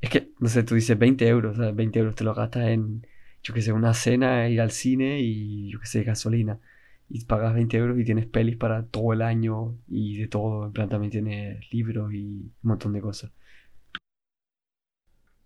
es 0.00 0.10
que, 0.10 0.30
no 0.38 0.48
sé, 0.48 0.62
tú 0.62 0.74
dices 0.74 0.98
20 0.98 1.26
euros, 1.26 1.58
o 1.58 1.62
sea, 1.62 1.72
20 1.72 1.98
euros 1.98 2.14
te 2.14 2.24
lo 2.24 2.34
gastas 2.34 2.68
en 2.68 3.06
yo 3.42 3.54
que 3.54 3.62
sé, 3.62 3.72
una 3.72 3.94
cena, 3.94 4.48
ir 4.48 4.60
al 4.60 4.70
cine 4.70 5.20
y 5.20 5.70
yo 5.70 5.80
que 5.80 5.86
sé, 5.86 6.02
gasolina. 6.04 6.60
Y 7.08 7.24
pagas 7.24 7.54
20 7.54 7.76
euros 7.76 7.98
y 7.98 8.04
tienes 8.04 8.26
pelis 8.26 8.56
para 8.56 8.86
todo 8.86 9.12
el 9.12 9.22
año 9.22 9.76
y 9.88 10.18
de 10.18 10.28
todo. 10.28 10.66
En 10.66 10.72
plan, 10.72 10.88
también 10.88 11.10
tienes 11.10 11.72
libros 11.72 12.12
y 12.14 12.18
un 12.18 12.52
montón 12.62 12.92
de 12.92 13.00
cosas. 13.00 13.32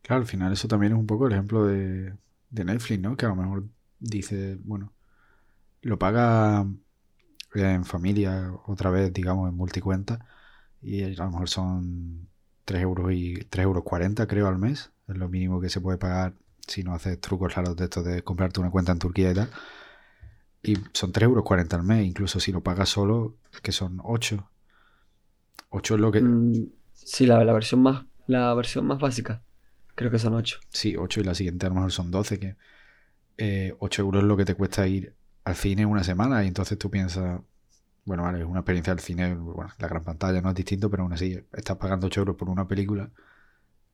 Claro, 0.03 0.23
al 0.23 0.29
final 0.29 0.53
eso 0.53 0.69
también 0.69 0.93
es 0.93 0.99
un 0.99 1.07
poco 1.07 1.27
el 1.27 1.33
ejemplo 1.33 1.67
de, 1.67 2.15
de 2.51 2.65
Netflix, 2.65 3.01
¿no? 3.01 3.17
Que 3.17 3.27
a 3.27 3.31
lo 3.31 3.37
mejor 3.37 3.65
dice, 3.99 4.57
bueno, 4.63 4.93
lo 5.83 5.99
paga 5.99 6.67
en 7.55 7.85
familia 7.85 8.53
otra 8.67 8.91
vez, 8.91 9.13
digamos, 9.13 9.49
en 9.49 9.57
multicuenta 9.57 10.27
y 10.83 11.03
a 11.05 11.09
lo 11.09 11.31
mejor 11.31 11.49
son 11.49 12.29
3 12.65 12.83
euros 12.83 13.13
y 13.13 13.35
3 13.49 13.65
euros 13.65 13.85
40 13.85 14.27
creo 14.27 14.49
al 14.49 14.59
mes, 14.59 14.93
es 15.09 15.17
lo 15.17 15.29
mínimo 15.29 15.61
que 15.61 15.71
se 15.71 15.81
puede 15.81 15.99
pagar 15.99 16.35
si 16.67 16.83
no 16.83 16.95
haces 16.95 17.21
trucos 17.21 17.55
raros 17.55 17.77
de 17.77 17.85
esto 17.85 18.03
de 18.03 18.23
comprarte 18.23 18.61
una 18.61 18.71
cuenta 18.71 18.93
en 18.93 18.99
Turquía 18.99 19.31
y 19.31 19.35
tal. 19.35 19.51
Y 20.63 20.77
son 20.93 21.13
3,40 21.13 21.23
euros 21.23 21.73
al 21.73 21.83
mes, 21.85 22.07
incluso 22.07 22.41
si 22.41 22.53
lo 22.53 22.63
pagas 22.63 22.89
solo, 22.89 23.37
que 23.63 23.73
son 23.73 24.01
8. 24.03 24.51
8 25.71 25.95
es 25.95 26.01
lo 26.01 26.11
que... 26.11 26.21
Mm, 26.21 26.71
sí, 26.93 27.27
la, 27.27 27.45
la, 27.45 27.53
versión 27.53 27.83
más, 27.83 28.05
la 28.27 28.53
versión 28.55 28.87
más 28.87 28.99
básica. 28.99 29.43
Creo 29.95 30.11
que 30.11 30.19
son 30.19 30.35
8. 30.35 30.59
Sí, 30.71 30.97
8 30.97 31.21
y 31.21 31.25
la 31.25 31.35
siguiente 31.35 31.67
a 31.67 31.69
lo 31.69 31.77
mejor 31.77 31.93
son 31.93 32.11
12, 32.11 32.39
que 32.41 32.57
eh, 33.39 33.75
8 33.79 34.03
euros 34.03 34.23
es 34.23 34.29
lo 34.29 34.37
que 34.37 34.45
te 34.45 34.55
cuesta 34.55 34.87
ir 34.87 35.15
al 35.45 35.55
cine 35.55 35.87
una 35.87 36.03
semana 36.03 36.43
y 36.43 36.49
entonces 36.49 36.77
tú 36.77 36.91
piensas, 36.91 37.41
bueno, 38.05 38.25
vale, 38.25 38.41
es 38.41 38.45
una 38.45 38.61
experiencia 38.61 38.93
del 38.93 39.03
cine, 39.03 39.35
bueno, 39.35 39.71
la 39.79 39.89
gran 39.89 40.03
pantalla 40.03 40.41
no 40.41 40.49
es 40.49 40.55
distinto, 40.57 40.91
pero 40.91 41.05
aún 41.05 41.13
así 41.13 41.39
estás 41.53 41.77
pagando 41.77 42.09
8 42.09 42.21
euros 42.21 42.37
por 42.37 42.49
una 42.49 42.67
película 42.67 43.11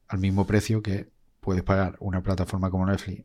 al 0.09 0.19
mismo 0.19 0.47
precio 0.47 0.83
que 0.83 1.11
puedes 1.43 1.65
pagar 1.65 1.97
una 2.01 2.23
plataforma 2.23 2.71
como 2.71 2.87
Netflix 2.87 3.25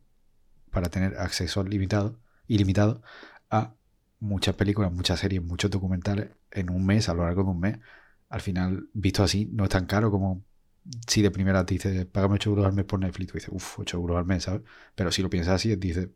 para 0.70 0.90
tener 0.90 1.16
acceso 1.18 1.62
limitado, 1.64 2.20
ilimitado 2.48 3.02
a 3.50 3.74
muchas 4.20 4.56
películas, 4.56 4.92
muchas 4.92 5.20
series, 5.20 5.42
muchos 5.42 5.70
documentales 5.70 6.30
en 6.50 6.70
un 6.70 6.84
mes, 6.84 7.08
a 7.08 7.14
lo 7.14 7.22
largo 7.24 7.44
de 7.44 7.50
un 7.50 7.60
mes. 7.60 7.78
Al 8.28 8.40
final, 8.40 8.88
visto 8.92 9.22
así, 9.22 9.48
no 9.52 9.64
es 9.64 9.70
tan 9.70 9.86
caro 9.86 10.10
como 10.10 10.44
si 11.06 11.22
de 11.22 11.30
primera 11.30 11.64
te 11.64 11.74
dices, 11.74 12.06
págame 12.06 12.34
8 12.34 12.50
euros 12.50 12.66
al 12.66 12.72
mes 12.72 12.84
por 12.84 12.98
Netflix, 12.98 13.28
tú 13.28 13.34
dices, 13.34 13.50
uff, 13.52 13.78
8 13.78 13.96
euros 13.98 14.18
al 14.18 14.26
mes, 14.26 14.42
¿sabes? 14.44 14.62
Pero 14.96 15.12
si 15.12 15.22
lo 15.22 15.30
piensas 15.30 15.54
así, 15.54 15.76
dices, 15.76 16.08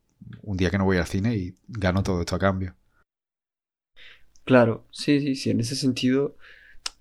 un 0.42 0.56
día 0.56 0.70
que 0.70 0.78
no 0.78 0.84
voy 0.84 0.96
al 0.98 1.06
cine 1.06 1.36
y 1.36 1.56
gano 1.68 2.02
todo 2.02 2.20
esto 2.20 2.34
a 2.36 2.38
cambio. 2.40 2.74
Claro, 4.44 4.86
sí, 4.90 5.20
sí, 5.20 5.36
sí, 5.36 5.50
en 5.50 5.60
ese 5.60 5.76
sentido 5.76 6.36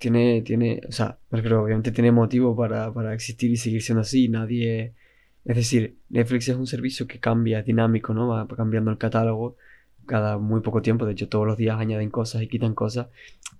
tiene, 0.01 0.41
tiene, 0.41 0.81
o 0.87 0.91
sea, 0.91 1.19
pero 1.29 1.63
obviamente 1.63 1.91
tiene 1.91 2.11
motivo 2.11 2.55
para, 2.55 2.91
para 2.91 3.13
existir 3.13 3.51
y 3.51 3.57
seguir 3.57 3.83
siendo 3.83 4.01
así. 4.01 4.29
Nadie, 4.29 4.95
es 5.45 5.55
decir, 5.55 5.97
Netflix 6.09 6.49
es 6.49 6.55
un 6.55 6.65
servicio 6.67 7.07
que 7.07 7.19
cambia, 7.19 7.61
dinámico, 7.61 8.13
¿no? 8.13 8.27
Va 8.27 8.47
cambiando 8.47 8.89
el 8.89 8.97
catálogo 8.97 9.57
cada 10.07 10.39
muy 10.39 10.61
poco 10.61 10.81
tiempo. 10.81 11.05
De 11.05 11.13
hecho, 11.13 11.29
todos 11.29 11.45
los 11.45 11.55
días 11.55 11.79
añaden 11.79 12.09
cosas 12.09 12.41
y 12.41 12.47
quitan 12.47 12.73
cosas. 12.73 13.09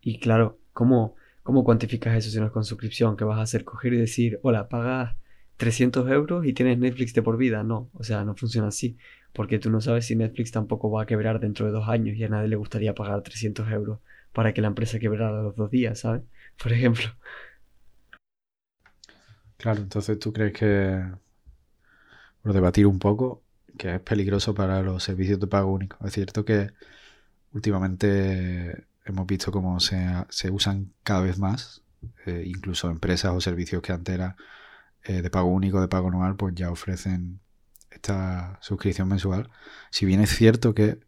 Y 0.02 0.20
claro, 0.20 0.60
¿cómo, 0.74 1.16
cómo 1.44 1.64
cuantificas 1.64 2.16
eso 2.18 2.32
si 2.32 2.40
no 2.40 2.48
es 2.48 2.52
con 2.52 2.66
suscripción? 2.66 3.16
¿Qué 3.18 3.24
vas 3.24 3.38
a 3.38 3.44
hacer? 3.44 3.64
Coger 3.64 3.94
y 3.94 3.98
decir, 3.98 4.40
hola, 4.42 4.68
pagas 4.68 5.16
300 5.58 6.10
euros 6.10 6.46
y 6.46 6.54
tienes 6.54 6.80
Netflix 6.80 7.14
de 7.14 7.22
por 7.22 7.38
vida. 7.38 7.64
No, 7.64 7.92
o 7.94 8.04
sea, 8.04 8.26
no 8.26 8.36
funciona 8.36 8.70
así. 8.70 8.98
Porque 9.32 9.60
tú 9.60 9.70
no 9.70 9.80
sabes 9.80 10.08
si 10.08 10.16
Netflix 10.16 10.52
tampoco 10.52 10.90
va 10.90 11.04
a 11.04 11.06
quebrar 11.06 11.40
dentro 11.40 11.68
de 11.68 11.72
dos 11.72 11.88
años 11.88 12.18
y 12.18 12.24
a 12.24 12.30
nadie 12.30 12.48
le 12.48 12.56
gustaría 12.56 12.96
pagar 12.96 13.22
300 13.22 13.72
euros 13.72 14.00
para 14.34 14.54
que 14.54 14.62
la 14.62 14.68
empresa 14.68 15.00
quebrara 15.00 15.42
los 15.42 15.56
dos 15.56 15.72
días, 15.72 16.00
¿sabes? 16.00 16.24
Por 16.62 16.74
ejemplo. 16.74 17.06
Claro, 19.58 19.82
entonces 19.82 20.18
tú 20.20 20.34
crees 20.34 20.54
que, 20.54 21.04
por 22.42 22.54
debatir 22.54 22.88
un 22.88 23.00
poco, 23.00 23.44
que 23.78 23.96
es 23.96 24.02
peligroso 24.02 24.54
para 24.56 24.82
los 24.82 25.04
servicios 25.04 25.40
de 25.40 25.48
pago 25.48 25.72
único. 25.72 25.98
Es 26.06 26.14
cierto 26.14 26.46
que 26.46 26.72
últimamente 27.54 28.88
hemos 29.06 29.28
visto 29.28 29.52
cómo 29.52 29.80
se, 29.80 30.00
se 30.30 30.50
usan 30.50 30.94
cada 31.04 31.22
vez 31.22 31.38
más, 31.40 31.84
eh, 32.26 32.44
incluso 32.46 32.90
empresas 32.90 33.34
o 33.34 33.42
servicios 33.42 33.82
que 33.82 33.92
antes 33.92 34.20
eh, 35.04 35.22
de 35.22 35.30
pago 35.30 35.50
único, 35.50 35.82
de 35.82 35.88
pago 35.88 36.08
anual, 36.08 36.36
pues 36.36 36.56
ya 36.56 36.72
ofrecen 36.72 37.40
esta 37.90 38.58
suscripción 38.62 39.08
mensual. 39.08 39.50
Si 39.92 40.06
bien 40.06 40.22
es 40.22 40.30
cierto 40.32 40.74
que 40.74 41.00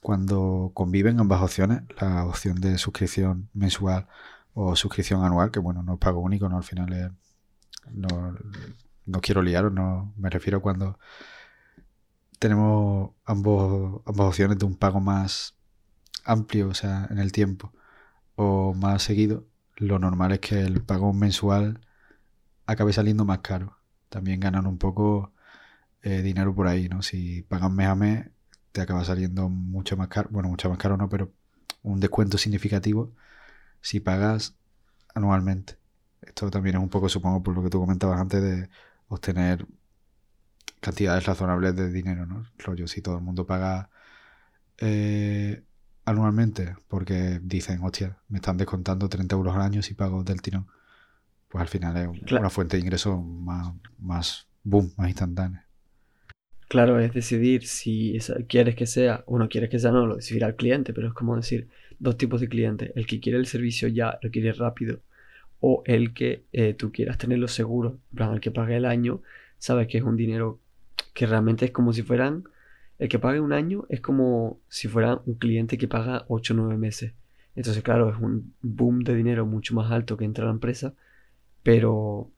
cuando 0.00 0.72
conviven 0.74 1.20
ambas 1.20 1.42
opciones, 1.42 1.82
la 2.00 2.24
opción 2.24 2.60
de 2.60 2.78
suscripción 2.78 3.50
mensual 3.52 4.06
o 4.54 4.76
suscripción 4.76 5.24
anual, 5.24 5.50
que 5.50 5.60
bueno, 5.60 5.82
no 5.82 5.94
es 5.94 5.98
pago 5.98 6.20
único, 6.20 6.48
no 6.48 6.56
al 6.56 6.64
final 6.64 6.92
es, 6.92 7.10
no, 7.92 8.36
no 9.06 9.20
quiero 9.20 9.42
liaros, 9.42 9.72
no 9.72 10.12
me 10.16 10.30
refiero 10.30 10.62
cuando 10.62 10.98
tenemos 12.38 13.10
ambos, 13.24 14.02
ambas 14.06 14.28
opciones 14.28 14.58
de 14.58 14.66
un 14.66 14.76
pago 14.76 15.00
más 15.00 15.56
amplio, 16.24 16.68
o 16.68 16.74
sea, 16.74 17.06
en 17.10 17.18
el 17.18 17.32
tiempo, 17.32 17.72
o 18.36 18.74
más 18.74 19.02
seguido, 19.02 19.46
lo 19.76 19.98
normal 19.98 20.32
es 20.32 20.40
que 20.40 20.60
el 20.60 20.82
pago 20.82 21.12
mensual 21.12 21.80
acabe 22.66 22.92
saliendo 22.92 23.24
más 23.24 23.38
caro. 23.40 23.78
También 24.08 24.40
ganan 24.40 24.66
un 24.66 24.78
poco 24.78 25.32
eh, 26.02 26.22
dinero 26.22 26.54
por 26.54 26.68
ahí, 26.68 26.88
¿no? 26.88 27.02
Si 27.02 27.42
pagan 27.42 27.74
mes 27.74 27.88
a 27.88 27.94
mes, 27.94 28.30
te 28.72 28.80
acaba 28.80 29.04
saliendo 29.04 29.48
mucho 29.48 29.96
más 29.96 30.08
caro, 30.08 30.28
bueno, 30.30 30.48
mucho 30.48 30.68
más 30.68 30.78
caro 30.78 30.96
no, 30.96 31.08
pero 31.08 31.32
un 31.82 32.00
descuento 32.00 32.38
significativo 32.38 33.12
si 33.80 34.00
pagas 34.00 34.56
anualmente. 35.14 35.78
Esto 36.22 36.50
también 36.50 36.76
es 36.76 36.82
un 36.82 36.88
poco, 36.88 37.08
supongo, 37.08 37.42
por 37.42 37.54
lo 37.54 37.62
que 37.62 37.70
tú 37.70 37.80
comentabas 37.80 38.20
antes 38.20 38.42
de 38.42 38.68
obtener 39.08 39.66
cantidades 40.80 41.24
razonables 41.26 41.74
de 41.76 41.90
dinero, 41.90 42.26
¿no? 42.26 42.44
Rollo, 42.58 42.86
si 42.88 43.02
todo 43.02 43.16
el 43.16 43.22
mundo 43.22 43.46
paga 43.46 43.90
eh, 44.78 45.62
anualmente, 46.04 46.76
porque 46.88 47.40
dicen, 47.42 47.80
hostia, 47.82 48.18
me 48.28 48.38
están 48.38 48.56
descontando 48.56 49.08
30 49.08 49.34
euros 49.36 49.54
al 49.54 49.62
año 49.62 49.82
si 49.82 49.94
pago 49.94 50.24
del 50.24 50.42
tirón, 50.42 50.68
pues 51.48 51.62
al 51.62 51.68
final 51.68 51.96
es 51.96 52.32
una 52.32 52.50
fuente 52.50 52.76
de 52.76 52.82
ingreso 52.82 53.16
más, 53.20 53.74
más 53.98 54.48
boom, 54.64 54.92
más 54.96 55.08
instantánea. 55.08 55.67
Claro, 56.68 57.00
es 57.00 57.14
decidir 57.14 57.66
si 57.66 58.18
quieres 58.46 58.74
que 58.74 58.86
sea 58.86 59.24
o 59.26 59.38
no 59.38 59.48
quieres 59.48 59.70
que 59.70 59.78
sea, 59.78 59.90
no, 59.90 60.06
lo 60.06 60.16
decidirá 60.16 60.48
el 60.48 60.56
cliente, 60.56 60.92
pero 60.92 61.08
es 61.08 61.14
como 61.14 61.34
decir, 61.34 61.68
dos 61.98 62.18
tipos 62.18 62.40
de 62.42 62.48
clientes, 62.48 62.92
el 62.94 63.06
que 63.06 63.20
quiere 63.20 63.38
el 63.38 63.46
servicio 63.46 63.88
ya, 63.88 64.18
lo 64.22 64.30
quiere 64.30 64.52
rápido, 64.52 65.00
o 65.60 65.82
el 65.86 66.12
que 66.12 66.44
eh, 66.52 66.74
tú 66.74 66.92
quieras 66.92 67.18
tenerlo 67.18 67.48
seguro, 67.48 67.98
plan, 68.14 68.34
el 68.34 68.40
que 68.40 68.50
pague 68.50 68.76
el 68.76 68.84
año, 68.84 69.22
sabes 69.58 69.88
que 69.88 69.98
es 69.98 70.04
un 70.04 70.16
dinero 70.16 70.60
que 71.14 71.26
realmente 71.26 71.64
es 71.64 71.70
como 71.70 71.92
si 71.92 72.02
fueran, 72.02 72.44
el 72.98 73.08
que 73.08 73.18
pague 73.18 73.40
un 73.40 73.52
año 73.52 73.86
es 73.88 74.00
como 74.00 74.60
si 74.68 74.88
fuera 74.88 75.20
un 75.24 75.34
cliente 75.34 75.78
que 75.78 75.88
paga 75.88 76.24
8 76.28 76.52
o 76.54 76.56
9 76.56 76.76
meses. 76.76 77.12
Entonces, 77.56 77.82
claro, 77.82 78.10
es 78.10 78.16
un 78.20 78.54
boom 78.62 79.00
de 79.04 79.14
dinero 79.14 79.46
mucho 79.46 79.74
más 79.74 79.90
alto 79.90 80.16
que 80.16 80.24
entra 80.24 80.44
a 80.44 80.48
la 80.48 80.52
empresa, 80.52 80.94
pero, 81.62 82.30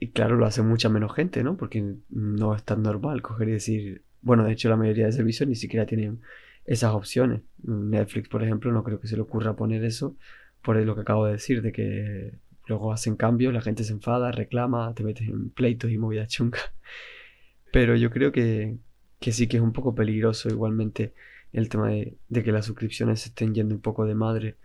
y 0.00 0.08
claro, 0.10 0.36
lo 0.36 0.46
hace 0.46 0.62
mucha 0.62 0.88
menos 0.88 1.14
gente, 1.14 1.42
¿no? 1.42 1.56
Porque 1.56 1.96
no 2.10 2.54
es 2.54 2.62
tan 2.62 2.82
normal 2.82 3.22
coger 3.22 3.48
y 3.48 3.52
decir, 3.52 4.02
bueno, 4.22 4.44
de 4.44 4.52
hecho 4.52 4.68
la 4.68 4.76
mayoría 4.76 5.06
de 5.06 5.12
servicios 5.12 5.48
ni 5.48 5.56
siquiera 5.56 5.86
tienen 5.86 6.20
esas 6.64 6.94
opciones. 6.94 7.42
Netflix, 7.62 8.28
por 8.28 8.44
ejemplo, 8.44 8.70
no 8.72 8.84
creo 8.84 9.00
que 9.00 9.08
se 9.08 9.16
le 9.16 9.22
ocurra 9.22 9.56
poner 9.56 9.84
eso 9.84 10.16
por 10.62 10.76
lo 10.76 10.94
que 10.94 11.00
acabo 11.00 11.26
de 11.26 11.32
decir, 11.32 11.62
de 11.62 11.72
que 11.72 12.34
luego 12.66 12.92
hacen 12.92 13.16
cambios, 13.16 13.54
la 13.54 13.62
gente 13.62 13.84
se 13.84 13.92
enfada, 13.92 14.32
reclama, 14.32 14.92
te 14.94 15.02
metes 15.02 15.28
en 15.28 15.50
pleitos 15.50 15.90
y 15.90 15.98
movidas 15.98 16.28
chungas. 16.28 16.62
Pero 17.72 17.96
yo 17.96 18.10
creo 18.10 18.32
que, 18.32 18.76
que, 19.20 19.32
sí 19.32 19.46
que 19.46 19.56
es 19.56 19.62
un 19.62 19.72
poco 19.72 19.94
peligroso 19.94 20.48
igualmente 20.48 21.14
el 21.52 21.68
tema 21.68 21.88
de, 21.88 22.18
de, 22.28 22.42
que 22.42 22.52
las 22.52 22.66
suscripciones 22.66 23.20
se 23.20 23.30
estén 23.30 23.54
yendo 23.54 23.74
un 23.74 23.80
poco 23.80 24.04
de 24.04 24.14
madre, 24.14 24.56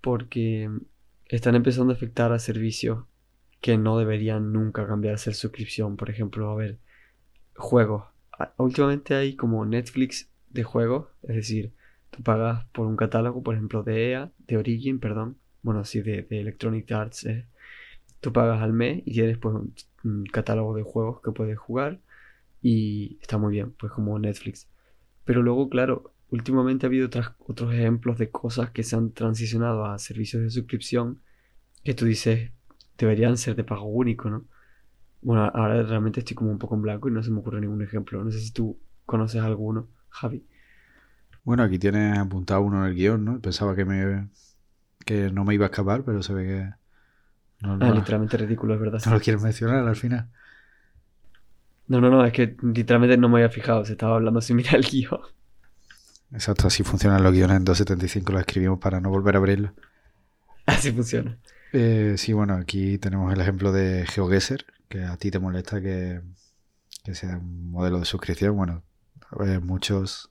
porque 0.00 0.70
están 1.26 1.54
empezando 1.56 1.92
a 1.92 1.96
afectar 1.96 2.32
a 2.32 2.38
servicios 2.38 3.04
que 3.60 3.76
no 3.78 3.98
deberían 3.98 4.52
nunca 4.52 4.86
cambiar 4.86 5.14
a 5.14 5.18
ser 5.18 5.34
suscripción. 5.34 5.96
Por 5.96 6.10
ejemplo, 6.10 6.50
a 6.50 6.56
ver, 6.56 6.78
juegos. 7.56 8.04
Últimamente 8.56 9.14
hay 9.14 9.36
como 9.36 9.64
Netflix 9.66 10.30
de 10.48 10.64
juegos, 10.64 11.08
es 11.22 11.36
decir, 11.36 11.72
tú 12.10 12.22
pagas 12.22 12.64
por 12.72 12.86
un 12.86 12.96
catálogo, 12.96 13.42
por 13.42 13.54
ejemplo, 13.54 13.82
de 13.82 14.12
EA, 14.12 14.32
de 14.46 14.56
Origin, 14.56 14.98
perdón, 14.98 15.36
bueno, 15.62 15.84
sí, 15.84 16.00
de, 16.00 16.26
Electronic 16.30 16.90
Arts, 16.90 17.26
eh. 17.26 17.46
tú 18.20 18.32
pagas 18.32 18.62
al 18.62 18.72
mes 18.72 19.02
y 19.04 19.12
tienes 19.12 19.38
pues 19.38 19.54
un, 20.04 20.24
catálogo 20.32 20.74
de 20.74 20.82
juegos 20.82 21.20
que 21.20 21.32
puedes 21.32 21.58
jugar 21.58 22.00
y 22.62 23.18
está 23.20 23.36
muy 23.38 23.52
bien, 23.52 23.72
pues 23.72 23.92
como 23.92 24.18
Netflix. 24.18 24.68
Pero 25.24 25.42
luego, 25.42 25.68
claro, 25.68 26.14
últimamente 26.30 26.86
ha 26.86 26.88
habido 26.88 27.08
otros 27.46 27.74
ejemplos 27.74 28.18
de 28.18 28.30
cosas 28.30 28.70
que 28.70 28.82
se 28.82 28.96
han 28.96 29.12
transicionado 29.12 29.84
a 29.84 29.98
servicios 29.98 30.42
de 30.42 30.50
suscripción 30.50 31.20
que 31.84 31.94
tú 31.94 32.06
dices 32.06 32.50
deberían 33.06 33.36
ser 33.36 33.56
de 33.56 33.64
pago 33.64 33.86
único, 33.86 34.30
¿no? 34.30 34.44
Bueno, 35.22 35.44
ahora 35.54 35.82
realmente 35.82 36.20
estoy 36.20 36.34
como 36.34 36.50
un 36.50 36.58
poco 36.58 36.74
en 36.74 36.82
blanco 36.82 37.08
y 37.08 37.12
no 37.12 37.22
se 37.22 37.30
me 37.30 37.40
ocurre 37.40 37.60
ningún 37.60 37.82
ejemplo. 37.82 38.24
No 38.24 38.30
sé 38.30 38.40
si 38.40 38.52
tú 38.52 38.78
conoces 39.04 39.42
alguno. 39.42 39.88
Javi. 40.08 40.44
Bueno, 41.44 41.62
aquí 41.62 41.78
tienes 41.78 42.18
apuntado 42.18 42.62
uno 42.62 42.84
en 42.84 42.90
el 42.90 42.94
guion, 42.94 43.24
¿no? 43.24 43.40
Pensaba 43.40 43.74
que 43.74 43.84
me 43.84 44.28
que 45.04 45.30
no 45.30 45.44
me 45.44 45.54
iba 45.54 45.66
a 45.66 45.70
escapar, 45.70 46.04
pero 46.04 46.22
se 46.22 46.32
ve 46.34 46.46
que. 46.46 47.66
No, 47.66 47.78
ah, 47.80 47.90
literalmente 47.90 48.36
ridículo, 48.36 48.74
es 48.74 48.80
verdad. 48.80 49.00
No 49.06 49.12
lo 49.12 49.20
quieres 49.20 49.42
mencionar 49.42 49.86
al 49.86 49.96
final. 49.96 50.28
No, 51.88 52.00
no, 52.00 52.08
no, 52.08 52.24
es 52.24 52.32
que 52.32 52.56
literalmente 52.62 53.16
no 53.16 53.28
me 53.28 53.38
había 53.38 53.50
fijado, 53.50 53.84
se 53.84 53.92
estaba 53.92 54.14
hablando 54.14 54.40
sin 54.40 54.56
mirar 54.56 54.76
el 54.76 54.84
guion. 54.84 55.20
Exacto, 56.32 56.68
así 56.68 56.84
funcionan 56.84 57.22
los 57.22 57.32
guiones 57.32 57.56
en 57.56 57.64
275, 57.64 58.32
los 58.32 58.40
escribimos 58.42 58.78
para 58.78 59.00
no 59.00 59.10
volver 59.10 59.34
a 59.34 59.38
abrirlo. 59.38 59.72
Así 60.66 60.92
funciona. 60.92 61.36
Eh, 61.72 62.16
sí, 62.18 62.32
bueno, 62.32 62.54
aquí 62.54 62.98
tenemos 62.98 63.32
el 63.32 63.40
ejemplo 63.40 63.70
de 63.72 64.04
GeoGuessr, 64.06 64.64
que 64.88 65.04
a 65.04 65.16
ti 65.16 65.30
te 65.30 65.38
molesta 65.38 65.80
que, 65.80 66.20
sea 67.12 67.38
un 67.38 67.70
modelo 67.70 67.98
de 68.00 68.04
suscripción. 68.04 68.56
Bueno, 68.56 68.82
muchos, 69.62 70.30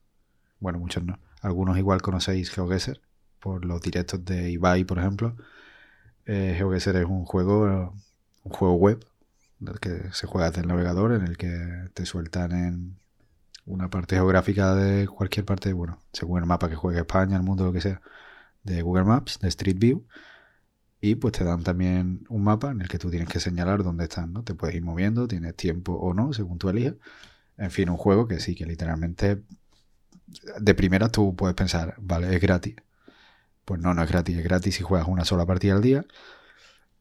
bueno, 0.60 0.80
muchos 0.80 1.04
no, 1.04 1.20
algunos 1.42 1.78
igual 1.78 2.02
conocéis 2.02 2.52
GeoGuessr 2.52 3.02
por 3.40 3.66
los 3.66 3.82
directos 3.82 4.24
de 4.26 4.52
Ibai, 4.52 4.84
por 4.84 5.00
ejemplo. 5.00 5.36
Eh, 6.26 6.56
GeoGuessr 6.58 6.98
es 6.98 7.06
un 7.06 7.26
juego, 7.26 7.94
un 8.44 8.52
juego 8.52 8.76
web 8.76 9.06
que 9.82 10.12
se 10.14 10.28
juega 10.28 10.50
desde 10.50 10.62
el 10.62 10.68
navegador 10.68 11.14
en 11.14 11.24
el 11.24 11.38
que 11.38 11.90
te 11.94 12.06
sueltan 12.06 12.52
en 12.52 13.00
una 13.66 13.90
parte 13.90 14.16
geográfica 14.16 14.76
de 14.76 15.08
cualquier 15.08 15.46
parte, 15.46 15.74
bueno, 15.74 16.00
según 16.14 16.40
el 16.40 16.46
mapa 16.46 16.70
que 16.70 16.76
juegue 16.76 17.00
España, 17.00 17.38
el 17.38 17.44
mundo, 17.44 17.66
lo 17.66 17.74
que 17.74 17.82
sea, 17.82 18.02
de 18.64 18.82
Google 18.82 19.06
Maps, 19.06 19.40
de 19.40 19.48
Street 19.50 19.78
View. 19.80 20.06
Y 21.02 21.16
pues 21.16 21.34
te 21.34 21.44
dan 21.44 21.64
también 21.64 22.26
un 22.30 22.44
mapa 22.44 22.72
en 22.72 22.82
el 22.82 22.88
que 22.90 23.00
tú 23.00 23.10
tienes 23.10 23.30
que 23.30 23.40
señalar 23.40 23.84
dónde 23.84 24.06
están, 24.06 24.34
¿no? 24.34 24.44
Te 24.44 24.54
puedes 24.56 24.76
ir 24.76 24.84
moviendo, 24.84 25.28
tienes 25.28 25.56
tiempo 25.56 25.94
o 25.94 26.14
no, 26.14 26.34
según 26.34 26.58
tú 26.58 26.70
elijas. 26.70 26.96
En 27.58 27.72
fin, 27.72 27.90
un 27.90 27.98
juego 27.98 28.28
que 28.28 28.40
sí, 28.40 28.56
que 28.56 28.66
literalmente 28.66 29.44
de 30.60 30.76
primera 30.76 31.10
tú 31.10 31.36
puedes 31.36 31.56
pensar, 31.56 31.96
vale, 32.00 32.34
es 32.36 32.42
gratis. 32.42 32.76
Pues 33.66 33.82
no, 33.82 33.94
no 33.94 34.04
es 34.04 34.10
gratis, 34.10 34.38
es 34.38 34.44
gratis 34.44 34.76
si 34.76 34.84
juegas 34.84 35.08
una 35.08 35.26
sola 35.26 35.46
partida 35.46 35.74
al 35.76 35.82
día. 35.82 36.06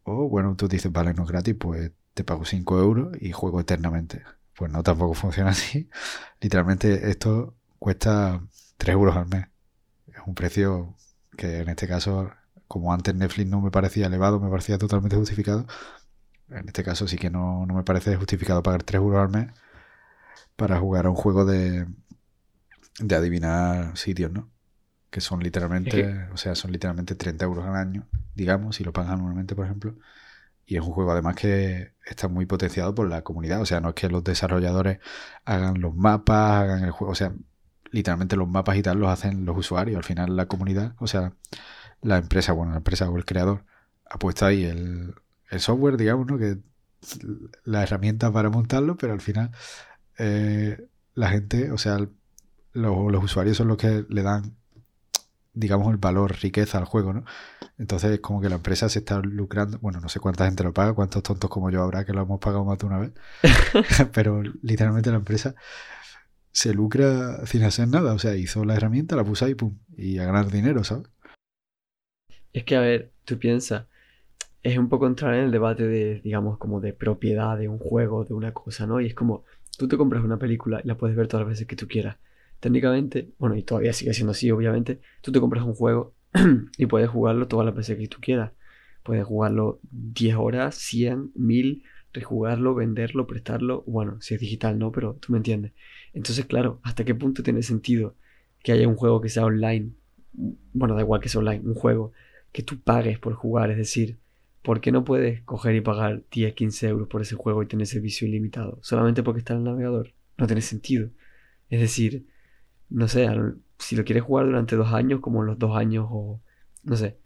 O 0.04 0.28
bueno, 0.28 0.56
tú 0.56 0.68
dices, 0.68 0.92
vale, 0.92 1.14
no 1.14 1.24
es 1.24 1.28
gratis, 1.30 1.54
pues 1.58 1.92
te 2.14 2.24
pago 2.24 2.44
5 2.44 2.78
euros 2.80 3.16
y 3.20 3.32
juego 3.32 3.60
eternamente. 3.60 4.22
Pues 4.56 4.70
no, 4.72 4.82
tampoco 4.82 5.14
funciona 5.14 5.50
así. 5.50 5.88
Literalmente 6.40 7.10
esto 7.10 7.56
cuesta 7.78 8.42
3 8.76 8.94
euros 8.94 9.16
al 9.16 9.26
mes. 9.28 9.46
Es 10.08 10.20
un 10.26 10.34
precio 10.34 10.96
que 11.36 11.58
en 11.60 11.68
este 11.68 11.86
caso, 11.88 12.30
como 12.68 12.92
antes 12.92 13.14
Netflix 13.14 13.48
no 13.48 13.60
me 13.60 13.70
parecía 13.70 14.06
elevado, 14.06 14.40
me 14.40 14.50
parecía 14.50 14.78
totalmente 14.78 15.16
justificado. 15.16 15.66
En 16.50 16.68
este 16.68 16.84
caso 16.84 17.08
sí 17.08 17.16
que 17.18 17.30
no, 17.30 17.66
no 17.66 17.74
me 17.74 17.84
parece 17.84 18.16
justificado 18.16 18.62
pagar 18.62 18.82
3 18.82 19.00
euros 19.00 19.20
al 19.20 19.30
mes 19.30 19.52
para 20.56 20.78
jugar 20.78 21.06
a 21.06 21.10
un 21.10 21.16
juego 21.16 21.44
de, 21.44 21.86
de 23.00 23.14
adivinar 23.14 23.96
sitios, 23.96 24.32
¿no? 24.32 24.50
Que 25.10 25.20
son 25.20 25.42
literalmente, 25.42 26.28
o 26.32 26.36
sea, 26.36 26.54
son 26.54 26.72
literalmente 26.72 27.14
30 27.14 27.44
euros 27.44 27.64
al 27.66 27.76
año, 27.76 28.06
digamos, 28.34 28.76
si 28.76 28.84
lo 28.84 28.92
pagan 28.92 29.14
anualmente, 29.14 29.54
por 29.54 29.64
ejemplo. 29.66 29.94
Y 30.66 30.76
es 30.76 30.82
un 30.82 30.92
juego 30.92 31.12
además 31.12 31.36
que 31.36 31.94
está 32.04 32.28
muy 32.28 32.46
potenciado 32.46 32.94
por 32.94 33.08
la 33.08 33.22
comunidad. 33.22 33.62
O 33.62 33.66
sea, 33.66 33.80
no 33.80 33.90
es 33.90 33.94
que 33.94 34.08
los 34.10 34.22
desarrolladores 34.24 34.98
hagan 35.46 35.80
los 35.80 35.94
mapas, 35.96 36.62
hagan 36.62 36.84
el 36.84 36.90
juego. 36.90 37.12
O 37.12 37.14
sea, 37.14 37.32
literalmente 37.90 38.36
los 38.36 38.48
mapas 38.48 38.76
y 38.76 38.82
tal 38.82 38.98
los 38.98 39.10
hacen 39.10 39.44
los 39.46 39.56
usuarios. 39.56 39.96
Al 39.96 40.04
final 40.04 40.36
la 40.36 40.46
comunidad, 40.46 40.94
o 40.98 41.06
sea, 41.06 41.32
la 42.02 42.18
empresa, 42.18 42.52
bueno, 42.52 42.72
la 42.72 42.78
empresa 42.78 43.08
o 43.08 43.16
el 43.16 43.24
creador 43.24 43.64
ha 44.06 44.18
puesto 44.18 44.46
ahí 44.46 44.64
el, 44.64 45.14
el 45.50 45.60
software, 45.60 45.96
digamos, 45.96 46.26
¿no? 46.26 46.38
Que 46.38 46.58
la 47.64 47.82
herramienta 47.82 48.32
para 48.32 48.50
montarlo, 48.50 48.96
pero 48.96 49.12
al 49.12 49.20
final 49.20 49.50
eh, 50.18 50.88
la 51.14 51.28
gente, 51.30 51.70
o 51.70 51.78
sea, 51.78 51.98
los 52.72 53.24
usuarios 53.24 53.56
son 53.56 53.68
los 53.68 53.76
que 53.76 54.04
le 54.08 54.22
dan, 54.22 54.56
digamos, 55.52 55.90
el 55.90 55.96
valor, 55.96 56.36
riqueza 56.40 56.78
al 56.78 56.84
juego, 56.84 57.12
¿no? 57.12 57.24
Entonces, 57.78 58.20
como 58.20 58.40
que 58.40 58.48
la 58.48 58.56
empresa 58.56 58.88
se 58.88 59.00
está 59.00 59.20
lucrando. 59.20 59.78
Bueno, 59.78 60.00
no 60.00 60.08
sé 60.08 60.20
cuánta 60.20 60.44
gente 60.46 60.64
lo 60.64 60.72
paga, 60.72 60.94
cuántos 60.94 61.22
tontos 61.22 61.50
como 61.50 61.70
yo 61.70 61.82
habrá 61.82 62.04
que 62.04 62.12
lo 62.12 62.22
hemos 62.22 62.40
pagado 62.40 62.64
más 62.64 62.78
de 62.78 62.86
una 62.86 62.98
vez. 62.98 63.12
Pero 64.12 64.42
literalmente 64.62 65.10
la 65.10 65.16
empresa 65.16 65.54
se 66.50 66.74
lucra 66.74 67.46
sin 67.46 67.62
hacer 67.64 67.88
nada. 67.88 68.14
O 68.14 68.18
sea, 68.18 68.36
hizo 68.36 68.64
la 68.64 68.74
herramienta, 68.74 69.16
la 69.16 69.24
puso 69.24 69.44
ahí, 69.44 69.54
pum, 69.54 69.78
y 69.96 70.18
a 70.18 70.24
ganar 70.24 70.50
dinero, 70.50 70.82
¿sabes? 70.84 71.08
Es 72.52 72.64
que, 72.64 72.76
a 72.76 72.80
ver, 72.80 73.12
tú 73.24 73.38
piensas, 73.38 73.86
es 74.62 74.78
un 74.78 74.88
poco 74.88 75.06
entrar 75.06 75.34
en 75.34 75.44
el 75.44 75.50
debate 75.50 75.86
de, 75.86 76.20
digamos, 76.22 76.58
como 76.58 76.80
de 76.80 76.92
propiedad 76.92 77.56
de 77.58 77.68
un 77.68 77.78
juego, 77.78 78.24
de 78.24 78.34
una 78.34 78.52
cosa, 78.52 78.86
¿no? 78.86 79.00
Y 79.00 79.06
es 79.06 79.14
como, 79.14 79.44
tú 79.76 79.88
te 79.88 79.96
compras 79.96 80.24
una 80.24 80.38
película 80.38 80.80
y 80.82 80.88
la 80.88 80.96
puedes 80.96 81.16
ver 81.16 81.28
todas 81.28 81.46
las 81.46 81.50
veces 81.52 81.66
que 81.66 81.76
tú 81.76 81.88
quieras. 81.88 82.16
Técnicamente, 82.60 83.30
bueno, 83.38 83.56
y 83.56 83.62
todavía 83.62 83.92
sigue 83.92 84.14
siendo 84.14 84.32
así, 84.32 84.50
obviamente, 84.50 85.00
tú 85.22 85.30
te 85.32 85.40
compras 85.40 85.64
un 85.64 85.74
juego 85.74 86.14
y 86.78 86.86
puedes 86.86 87.08
jugarlo 87.08 87.46
todas 87.48 87.66
las 87.66 87.74
veces 87.74 87.96
que 87.96 88.08
tú 88.08 88.18
quieras. 88.20 88.52
Puedes 89.04 89.24
jugarlo 89.24 89.80
10 89.90 90.36
horas, 90.36 90.74
100, 90.74 91.32
1000, 91.34 91.84
rejugarlo, 92.12 92.74
venderlo, 92.74 93.26
prestarlo. 93.26 93.84
Bueno, 93.86 94.20
si 94.20 94.34
es 94.34 94.40
digital, 94.40 94.78
no, 94.78 94.92
pero 94.92 95.14
tú 95.14 95.32
me 95.32 95.38
entiendes. 95.38 95.72
Entonces, 96.12 96.46
claro, 96.46 96.80
¿hasta 96.82 97.04
qué 97.04 97.14
punto 97.14 97.42
tiene 97.42 97.62
sentido 97.62 98.16
que 98.62 98.72
haya 98.72 98.88
un 98.88 98.96
juego 98.96 99.20
que 99.20 99.28
sea 99.28 99.44
online? 99.44 99.92
Bueno, 100.32 100.94
da 100.94 101.02
igual 101.02 101.20
que 101.20 101.28
sea 101.28 101.38
online, 101.38 101.62
un 101.64 101.74
juego 101.74 102.12
que 102.52 102.62
tú 102.62 102.80
pagues 102.80 103.18
por 103.18 103.34
jugar, 103.34 103.70
es 103.70 103.76
decir, 103.76 104.18
¿por 104.62 104.80
qué 104.80 104.92
no 104.92 105.04
puedes 105.04 105.42
coger 105.42 105.74
y 105.74 105.80
pagar 105.80 106.24
10, 106.30 106.54
15 106.54 106.88
euros 106.88 107.08
por 107.08 107.22
ese 107.22 107.36
juego 107.36 107.62
y 107.62 107.66
tener 107.66 107.86
servicio 107.86 108.26
ilimitado? 108.26 108.78
Solamente 108.82 109.22
porque 109.22 109.40
está 109.40 109.54
en 109.54 109.60
el 109.60 109.64
navegador. 109.64 110.14
No 110.36 110.46
tiene 110.46 110.62
sentido. 110.62 111.10
Es 111.68 111.80
decir, 111.80 112.26
no 112.88 113.08
sé, 113.08 113.28
si 113.78 113.96
lo 113.96 114.04
quieres 114.04 114.24
jugar 114.24 114.46
durante 114.46 114.76
dos 114.76 114.92
años, 114.92 115.20
como 115.20 115.42
los 115.42 115.58
dos 115.58 115.76
años 115.76 116.06
o 116.10 116.40
no 116.84 116.96
sé. 116.96 117.18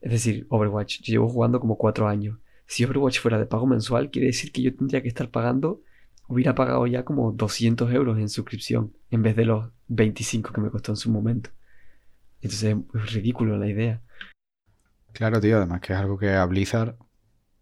Es 0.00 0.12
decir, 0.12 0.46
Overwatch, 0.50 1.00
yo 1.02 1.12
llevo 1.12 1.28
jugando 1.28 1.60
como 1.60 1.76
cuatro 1.78 2.08
años. 2.08 2.38
Si 2.66 2.84
Overwatch 2.84 3.20
fuera 3.20 3.38
de 3.38 3.46
pago 3.46 3.66
mensual, 3.66 4.10
quiere 4.10 4.28
decir 4.28 4.52
que 4.52 4.62
yo 4.62 4.74
tendría 4.74 5.02
que 5.02 5.08
estar 5.08 5.30
pagando, 5.30 5.82
hubiera 6.28 6.54
pagado 6.54 6.86
ya 6.86 7.04
como 7.04 7.32
200 7.32 7.92
euros 7.92 8.18
en 8.18 8.28
suscripción, 8.28 8.92
en 9.10 9.22
vez 9.22 9.36
de 9.36 9.46
los 9.46 9.70
25 9.88 10.52
que 10.52 10.60
me 10.60 10.70
costó 10.70 10.92
en 10.92 10.96
su 10.96 11.10
momento. 11.10 11.50
Entonces 12.40 12.76
es 12.94 13.12
ridículo 13.12 13.56
la 13.56 13.68
idea. 13.68 14.02
Claro, 15.16 15.40
tío, 15.40 15.56
además 15.56 15.80
que 15.80 15.94
es 15.94 15.98
algo 15.98 16.18
que 16.18 16.34
a 16.34 16.44
Blizzard, 16.44 16.96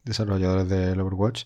desarrolladores 0.04 0.68
del 0.68 1.00
Overwatch, 1.00 1.44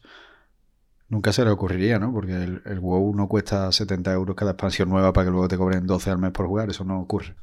Nunca 1.09 1.33
se 1.33 1.43
le 1.43 1.51
ocurriría, 1.51 1.99
¿no? 1.99 2.13
Porque 2.13 2.35
el, 2.35 2.61
el 2.67 2.81
WoW 2.81 3.15
no 3.15 3.29
cuesta 3.29 3.73
70 3.73 4.13
euros 4.13 4.37
cada 4.37 4.51
expansión 4.51 4.91
nueva 4.91 5.13
para 5.13 5.27
que 5.27 5.31
luego 5.31 5.49
te 5.49 5.57
cobren 5.57 5.87
12 5.87 6.11
al 6.11 6.19
mes 6.19 6.33
por 6.33 6.47
jugar. 6.47 6.69
Eso 6.69 6.85
no 6.85 7.01
ocurre. 7.01 7.35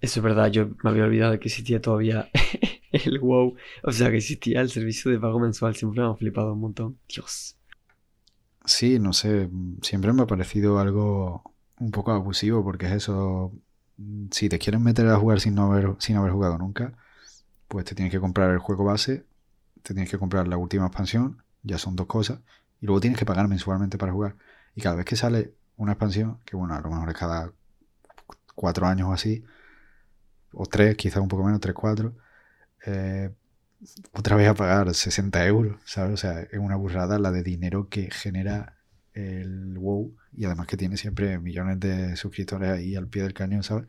Eso 0.00 0.20
es 0.20 0.24
verdad, 0.24 0.50
yo 0.50 0.68
me 0.84 0.90
había 0.90 1.04
olvidado 1.04 1.32
de 1.32 1.40
que 1.40 1.48
existía 1.48 1.80
todavía 1.80 2.28
el 2.92 3.18
WoW. 3.18 3.56
O 3.82 3.92
sea, 3.92 4.10
que 4.10 4.18
existía 4.18 4.60
el 4.60 4.68
servicio 4.68 5.10
de 5.10 5.18
pago 5.18 5.40
mensual. 5.40 5.74
Siempre 5.74 6.02
me 6.02 6.08
ha 6.08 6.14
flipado 6.16 6.52
un 6.52 6.60
montón. 6.60 6.98
Dios. 7.08 7.56
Sí, 8.66 8.98
no 8.98 9.14
sé. 9.14 9.48
Siempre 9.80 10.12
me 10.12 10.22
ha 10.22 10.26
parecido 10.26 10.78
algo 10.78 11.54
un 11.80 11.90
poco 11.90 12.12
abusivo 12.12 12.62
porque 12.62 12.86
es 12.86 12.92
eso. 12.92 13.52
Si 14.30 14.50
te 14.50 14.58
quieres 14.58 14.82
meter 14.82 15.08
a 15.08 15.16
jugar 15.16 15.40
sin, 15.40 15.54
no 15.54 15.72
haber, 15.72 15.96
sin 15.98 16.16
haber 16.16 16.32
jugado 16.32 16.58
nunca, 16.58 16.92
pues 17.68 17.84
te 17.84 17.94
tienes 17.94 18.12
que 18.12 18.20
comprar 18.20 18.50
el 18.50 18.58
juego 18.58 18.84
base, 18.84 19.26
te 19.82 19.94
tienes 19.94 20.10
que 20.10 20.18
comprar 20.18 20.48
la 20.48 20.56
última 20.56 20.86
expansión, 20.86 21.42
ya 21.62 21.78
son 21.78 21.96
dos 21.96 22.06
cosas, 22.06 22.40
y 22.80 22.86
luego 22.86 23.00
tienes 23.00 23.18
que 23.18 23.26
pagar 23.26 23.48
mensualmente 23.48 23.98
para 23.98 24.12
jugar. 24.12 24.36
Y 24.74 24.80
cada 24.80 24.96
vez 24.96 25.04
que 25.04 25.16
sale 25.16 25.54
una 25.76 25.92
expansión, 25.92 26.40
que 26.44 26.56
bueno, 26.56 26.74
a 26.74 26.80
lo 26.80 26.90
mejor 26.90 27.08
es 27.10 27.16
cada 27.16 27.52
cuatro 28.54 28.86
años 28.86 29.08
o 29.08 29.12
así, 29.12 29.44
o 30.52 30.66
tres, 30.66 30.96
quizás 30.96 31.22
un 31.22 31.28
poco 31.28 31.44
menos, 31.44 31.60
tres, 31.60 31.74
cuatro, 31.74 32.16
eh, 32.86 33.30
otra 34.12 34.36
vez 34.36 34.48
a 34.48 34.54
pagar 34.54 34.92
60 34.92 35.46
euros, 35.46 35.80
¿sabes? 35.84 36.14
O 36.14 36.16
sea, 36.16 36.40
es 36.40 36.58
una 36.58 36.76
burrada 36.76 37.18
la 37.18 37.30
de 37.30 37.42
dinero 37.42 37.88
que 37.88 38.10
genera 38.10 38.76
el 39.12 39.78
WoW 39.78 40.16
y 40.32 40.44
además 40.46 40.66
que 40.66 40.76
tiene 40.76 40.96
siempre 40.96 41.38
millones 41.38 41.80
de 41.80 42.16
suscriptores 42.16 42.70
ahí 42.70 42.96
al 42.96 43.08
pie 43.08 43.22
del 43.22 43.34
cañón, 43.34 43.62
¿sabes? 43.62 43.86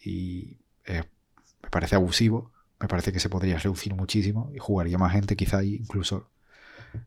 Y 0.00 0.58
me 0.86 1.70
parece 1.70 1.96
abusivo, 1.96 2.52
me 2.80 2.88
parece 2.88 3.12
que 3.12 3.20
se 3.20 3.28
podría 3.28 3.58
reducir 3.58 3.94
muchísimo 3.94 4.50
y 4.54 4.58
jugaría 4.58 4.98
más 4.98 5.12
gente, 5.12 5.36
quizá 5.36 5.62
incluso 5.64 6.28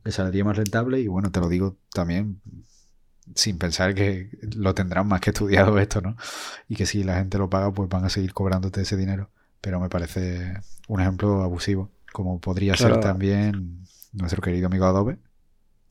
le 0.03 0.11
saldría 0.11 0.43
más 0.43 0.57
rentable 0.57 0.99
y 0.99 1.07
bueno, 1.07 1.31
te 1.31 1.39
lo 1.39 1.49
digo 1.49 1.77
también 1.93 2.41
sin 3.35 3.57
pensar 3.57 3.93
que 3.93 4.29
lo 4.55 4.73
tendrán 4.73 5.07
más 5.07 5.21
que 5.21 5.29
estudiado 5.29 5.77
esto, 5.79 6.01
¿no? 6.01 6.15
Y 6.67 6.75
que 6.75 6.85
si 6.85 7.03
la 7.03 7.15
gente 7.15 7.37
lo 7.37 7.49
paga, 7.49 7.71
pues 7.71 7.89
van 7.89 8.05
a 8.05 8.09
seguir 8.09 8.33
cobrándote 8.33 8.81
ese 8.81 8.97
dinero. 8.97 9.29
Pero 9.61 9.79
me 9.79 9.89
parece 9.89 10.53
un 10.87 11.01
ejemplo 11.01 11.43
abusivo, 11.43 11.91
como 12.13 12.39
podría 12.39 12.75
ser 12.75 12.99
también 12.99 13.85
nuestro 14.13 14.41
querido 14.41 14.67
amigo 14.67 14.85
Adobe. 14.85 15.17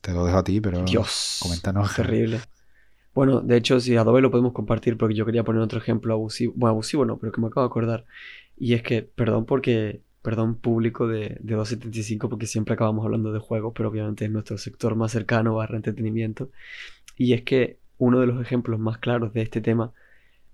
Te 0.01 0.13
lo 0.13 0.25
dejo 0.25 0.37
a 0.37 0.43
ti, 0.43 0.59
pero 0.59 0.83
Dios, 0.83 1.39
coméntanos. 1.41 1.93
Terrible. 1.95 2.41
Bueno, 3.13 3.41
de 3.41 3.57
hecho, 3.57 3.79
si 3.79 3.95
Adobe 3.97 4.21
lo 4.21 4.31
podemos 4.31 4.53
compartir 4.53 4.97
porque 4.97 5.15
yo 5.15 5.25
quería 5.25 5.43
poner 5.43 5.61
otro 5.61 5.79
ejemplo 5.79 6.13
abusivo. 6.13 6.53
Bueno, 6.55 6.71
abusivo 6.71 7.05
no, 7.05 7.17
pero 7.17 7.31
que 7.31 7.41
me 7.41 7.47
acabo 7.47 7.61
de 7.65 7.67
acordar. 7.67 8.05
Y 8.59 8.73
es 8.73 8.83
que, 8.83 9.01
perdón 9.01 9.45
porque 9.45 10.01
perdón 10.21 10.55
público 10.55 11.07
de, 11.07 11.37
de 11.39 11.55
275 11.55 12.29
porque 12.29 12.45
siempre 12.45 12.73
acabamos 12.73 13.05
hablando 13.05 13.31
de 13.31 13.39
juegos, 13.39 13.73
pero 13.75 13.89
obviamente 13.89 14.25
es 14.25 14.31
nuestro 14.31 14.57
sector 14.57 14.95
más 14.95 15.11
cercano 15.11 15.55
barra 15.55 15.77
entretenimiento. 15.77 16.51
Y 17.17 17.33
es 17.33 17.43
que 17.43 17.79
uno 17.97 18.19
de 18.19 18.27
los 18.27 18.41
ejemplos 18.41 18.79
más 18.79 18.97
claros 18.97 19.33
de 19.33 19.41
este 19.41 19.61
tema 19.61 19.93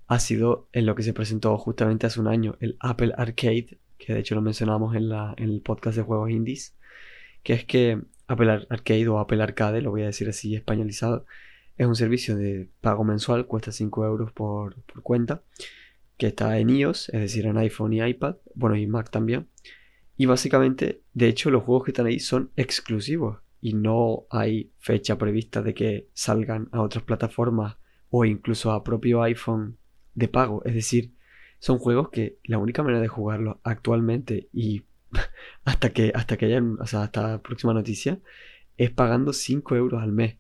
ha 0.08 0.20
sido 0.20 0.68
en 0.72 0.86
lo 0.86 0.96
que 0.96 1.04
se 1.04 1.14
presentó 1.14 1.58
justamente 1.58 2.06
hace 2.06 2.20
un 2.20 2.28
año, 2.28 2.58
el 2.60 2.78
Apple 2.80 3.14
Arcade, 3.18 3.80
que 3.98 4.14
de 4.14 4.20
hecho 4.20 4.36
lo 4.36 4.42
mencionamos 4.42 4.96
en, 4.96 5.10
la, 5.10 5.34
en 5.38 5.50
el 5.50 5.62
podcast 5.62 5.98
de 5.98 6.04
juegos 6.04 6.30
indies, 6.30 6.76
que 7.44 7.54
es 7.54 7.66
que 7.66 8.02
Apple 8.28 8.68
Arcade 8.70 9.08
o 9.08 9.20
Apple 9.20 9.42
Arcade, 9.42 9.82
lo 9.82 9.92
voy 9.92 10.04
a 10.04 10.08
decir 10.08 10.30
así 10.30 10.56
españolizado, 10.56 11.26
es 11.78 11.88
un 11.88 11.96
servicio 11.96 12.36
de 12.36 12.70
pago 12.82 13.04
mensual, 13.04 13.48
cuesta 13.48 13.72
5 13.72 14.06
euros 14.06 14.32
por, 14.32 14.76
por 14.84 15.02
cuenta, 15.02 15.42
que 16.18 16.28
está 16.28 16.58
en 16.60 16.70
iOS, 16.70 17.10
es 17.10 17.22
decir, 17.22 17.46
en 17.46 17.58
iPhone 17.58 17.94
y 17.94 18.02
iPad, 18.02 18.38
bueno, 18.54 18.76
y 18.76 18.88
Mac 18.88 19.10
también. 19.10 19.48
Y 20.18 20.26
básicamente, 20.28 21.02
de 21.14 21.28
hecho, 21.28 21.52
los 21.52 21.64
juegos 21.64 21.86
que 21.86 21.92
están 21.92 22.06
ahí 22.06 22.20
son 22.20 22.52
exclusivos 22.56 23.40
y 23.60 23.74
no 23.74 24.26
hay 24.30 24.72
fecha 24.80 25.18
prevista 25.18 25.62
de 25.62 25.74
que 25.74 26.08
salgan 26.14 26.70
a 26.72 26.82
otras 26.82 27.04
plataformas 27.04 27.78
o 28.10 28.24
incluso 28.24 28.72
a 28.72 28.84
propio 28.84 29.22
iPhone 29.24 29.78
de 30.14 30.28
pago. 30.28 30.64
Es 30.66 30.74
decir, 30.74 31.14
son 31.60 31.80
juegos 31.80 32.10
que 32.10 32.38
la 32.44 32.58
única 32.58 32.84
manera 32.84 33.02
de 33.02 33.08
jugarlos 33.08 33.58
actualmente 33.64 34.50
y 34.54 34.84
hasta 35.66 35.92
que, 35.92 36.12
hasta 36.16 36.38
que 36.38 36.46
haya, 36.46 36.62
o 36.80 36.86
sea, 36.86 37.04
hasta 37.04 37.28
la 37.28 37.42
próxima 37.42 37.74
noticia, 37.74 38.20
es 38.78 38.92
pagando 38.92 39.34
5 39.34 39.76
euros 39.76 40.02
al 40.02 40.12
mes 40.12 40.38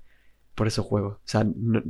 por 0.53 0.67
esos 0.67 0.85
juegos. 0.85 1.15
O 1.15 1.21
sea, 1.27 1.45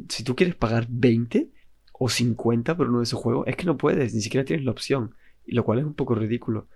si 0.09 0.23
tú 0.23 0.35
quieres 0.35 0.55
pagar 0.55 0.87
20, 0.89 1.51
o 1.97 2.09
50 2.09 2.75
por 2.75 2.89
uno 2.89 2.99
de 2.99 3.05
esos 3.05 3.19
juegos, 3.19 3.47
es 3.47 3.55
que 3.55 3.65
no 3.65 3.77
puedes, 3.77 4.13
ni 4.13 4.21
siquiera 4.21 4.45
tienes 4.45 4.65
la 4.65 4.71
opción, 4.71 5.15
lo 5.45 5.63
cual 5.63 5.79
es 5.79 5.85
un 5.85 5.93
poco 5.93 6.15
ridículo. 6.15 6.67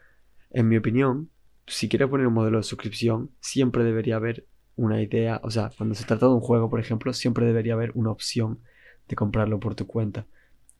En 0.51 0.67
mi 0.67 0.77
opinión, 0.77 1.29
si 1.67 1.89
quieres 1.89 2.09
poner 2.09 2.27
un 2.27 2.33
modelo 2.33 2.57
de 2.57 2.63
suscripción, 2.63 3.31
siempre 3.39 3.83
debería 3.83 4.15
haber 4.15 4.45
una 4.75 5.01
idea, 5.01 5.41
o 5.43 5.51
sea, 5.51 5.71
cuando 5.77 5.95
se 5.95 6.05
trata 6.05 6.27
de 6.27 6.33
un 6.33 6.39
juego, 6.39 6.69
por 6.69 6.79
ejemplo, 6.79 7.13
siempre 7.13 7.45
debería 7.45 7.73
haber 7.73 7.91
una 7.95 8.11
opción 8.11 8.59
de 9.07 9.15
comprarlo 9.15 9.59
por 9.59 9.75
tu 9.75 9.87
cuenta. 9.87 10.25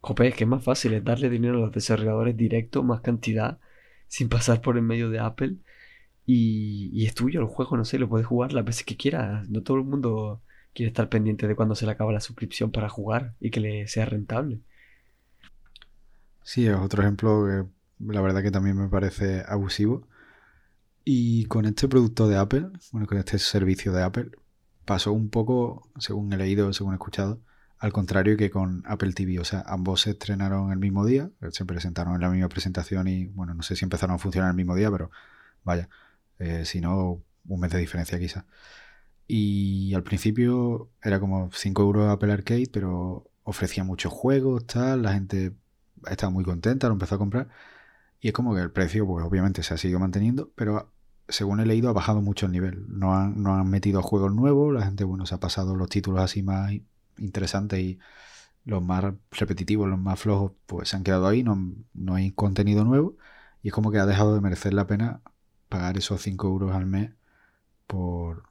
Jope, 0.02 0.28
es 0.30 0.36
que 0.36 0.46
es 0.46 0.50
más 0.50 0.64
fácil 0.64 0.94
es 0.94 1.04
darle 1.04 1.30
dinero 1.30 1.58
a 1.58 1.62
los 1.62 1.72
desarrolladores 1.74 2.38
directo, 2.38 2.84
más 2.84 3.02
cantidad, 3.02 3.60
sin 4.08 4.30
pasar 4.30 4.62
por 4.62 4.78
el 4.78 4.84
medio 4.84 5.10
de 5.10 5.20
Apple. 5.20 5.58
Y, 6.26 6.90
y 6.94 7.06
es 7.08 7.16
tuyo 7.16 7.42
el 7.42 7.48
juego, 7.48 7.76
no 7.76 7.86
sé, 7.86 8.00
lo 8.00 8.08
puedes 8.08 8.28
jugar 8.28 8.54
las 8.54 8.64
veces 8.64 8.86
que 8.86 8.96
quieras. 8.96 9.50
No 9.50 9.64
todo 9.64 9.78
el 9.78 9.84
mundo 9.84 10.42
quiere 10.80 10.92
estar 10.92 11.10
pendiente 11.10 11.46
de 11.46 11.58
cuando 11.58 11.76
se 11.76 11.86
le 11.86 11.92
acaba 11.92 12.14
la 12.14 12.22
suscripción 12.22 12.72
para 12.72 12.88
jugar 12.88 13.34
y 13.42 13.52
que 13.52 13.60
le 13.60 13.86
sea 13.90 14.06
rentable. 14.06 14.62
Sí, 16.42 16.68
es 16.68 16.76
otro 16.78 17.02
ejemplo 17.04 17.46
que 17.46 18.14
la 18.14 18.22
verdad 18.22 18.42
que 18.42 18.50
también 18.50 18.78
me 18.78 18.88
parece 18.88 19.44
abusivo. 19.46 20.08
Y 21.04 21.44
con 21.48 21.66
este 21.66 21.90
producto 21.90 22.30
de 22.30 22.38
Apple, 22.38 22.70
bueno, 22.94 23.08
con 23.08 23.18
este 23.18 23.40
servicio 23.40 23.92
de 23.92 24.04
Apple, 24.04 24.32
pasó 24.86 25.12
un 25.12 25.30
poco, 25.30 25.90
según 25.98 26.32
he 26.32 26.38
leído, 26.38 26.72
según 26.72 26.94
he 26.94 26.96
escuchado, 26.96 27.42
al 27.78 27.92
contrario 27.92 28.38
que 28.38 28.50
con 28.50 28.82
Apple 28.86 29.12
TV. 29.12 29.38
O 29.42 29.44
sea, 29.44 29.66
ambos 29.68 30.04
se 30.04 30.12
estrenaron 30.12 30.72
el 30.72 30.80
mismo 30.80 31.06
día, 31.06 31.30
se 31.52 31.66
presentaron 31.66 32.16
en 32.16 32.22
la 32.22 32.30
misma 32.30 32.48
presentación 32.48 33.10
y, 33.10 33.26
bueno, 33.26 33.54
no 33.54 33.64
sé 33.64 33.76
si 33.76 33.84
empezaron 33.84 34.16
a 34.16 34.20
funcionar 34.20 34.52
el 34.52 34.56
mismo 34.56 34.76
día, 34.76 34.90
pero 34.90 35.12
vaya, 35.66 35.90
eh, 36.38 36.64
si 36.64 36.80
no, 36.80 37.22
un 37.50 37.60
mes 37.60 37.70
de 37.70 37.80
diferencia 37.80 38.18
quizá. 38.18 38.46
Y 39.32 39.94
al 39.94 40.04
principio 40.04 40.90
era 41.04 41.20
como 41.20 41.52
5 41.54 41.84
euros 41.84 42.10
Apple 42.10 42.34
Arcade, 42.34 42.68
pero 42.74 43.30
ofrecía 43.44 43.84
muchos 43.84 44.12
juegos, 44.12 44.66
tal, 44.66 45.04
la 45.04 45.14
gente 45.14 45.54
estaba 46.10 46.32
muy 46.32 46.44
contenta, 46.44 46.88
lo 46.88 46.94
empezó 46.94 47.16
a 47.16 47.20
comprar. 47.20 47.50
Y 48.22 48.30
es 48.30 48.34
como 48.34 48.56
que 48.56 48.62
el 48.62 48.72
precio, 48.72 49.06
pues 49.08 49.26
obviamente 49.26 49.64
se 49.64 49.74
ha 49.74 49.78
seguido 49.78 50.00
manteniendo, 50.00 50.52
pero 50.56 50.92
según 51.28 51.60
he 51.60 51.66
leído 51.68 51.90
ha 51.90 51.94
bajado 51.94 52.22
mucho 52.22 52.48
el 52.48 52.54
nivel. 52.54 52.86
No 52.90 53.16
han, 53.16 53.42
no 53.44 53.56
han 53.56 53.70
metido 53.70 54.02
juegos 54.04 54.34
nuevos, 54.34 54.74
la 54.74 54.84
gente, 54.86 55.04
bueno, 55.06 55.26
se 55.28 55.36
ha 55.36 55.40
pasado 55.40 55.76
los 55.76 55.90
títulos 55.90 56.22
así 56.22 56.44
más 56.44 56.74
interesantes 57.18 57.80
y 57.80 58.00
los 58.66 58.84
más 58.84 59.06
repetitivos, 59.32 59.90
los 59.90 60.00
más 60.00 60.20
flojos, 60.20 60.54
pues 60.68 60.90
se 60.90 60.98
han 60.98 61.04
quedado 61.04 61.28
ahí, 61.28 61.44
no, 61.44 61.76
no 61.94 62.16
hay 62.16 62.32
contenido 62.32 62.86
nuevo. 62.86 63.18
Y 63.64 63.70
es 63.70 63.74
como 63.76 63.92
que 63.92 64.00
ha 64.00 64.06
dejado 64.08 64.36
de 64.36 64.42
merecer 64.42 64.74
la 64.74 64.88
pena 64.88 65.22
pagar 65.70 65.98
esos 65.98 66.22
5 66.24 66.48
euros 66.48 66.76
al 66.76 66.86
mes 66.88 67.12
por, 67.88 68.49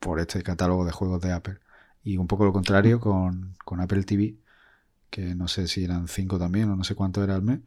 por 0.00 0.20
este 0.20 0.42
catálogo 0.42 0.84
de 0.84 0.92
juegos 0.92 1.20
de 1.22 1.32
Apple. 1.32 1.58
Y 2.02 2.16
un 2.16 2.26
poco 2.26 2.44
lo 2.44 2.52
contrario 2.52 3.00
con, 3.00 3.56
Apple 3.80 4.04
TV, 4.04 4.36
que 5.10 5.34
no 5.34 5.48
sé 5.48 5.68
si 5.68 5.84
eran 5.84 6.08
5 6.08 6.38
también 6.38 6.70
o 6.70 6.76
no 6.76 6.84
sé 6.84 6.94
cuánto 6.94 7.22
era 7.24 7.34
al 7.36 7.42
mes. 7.42 7.60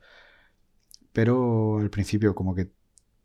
Pero 1.13 1.79
al 1.79 1.89
principio 1.89 2.35
como 2.35 2.55
que 2.55 2.71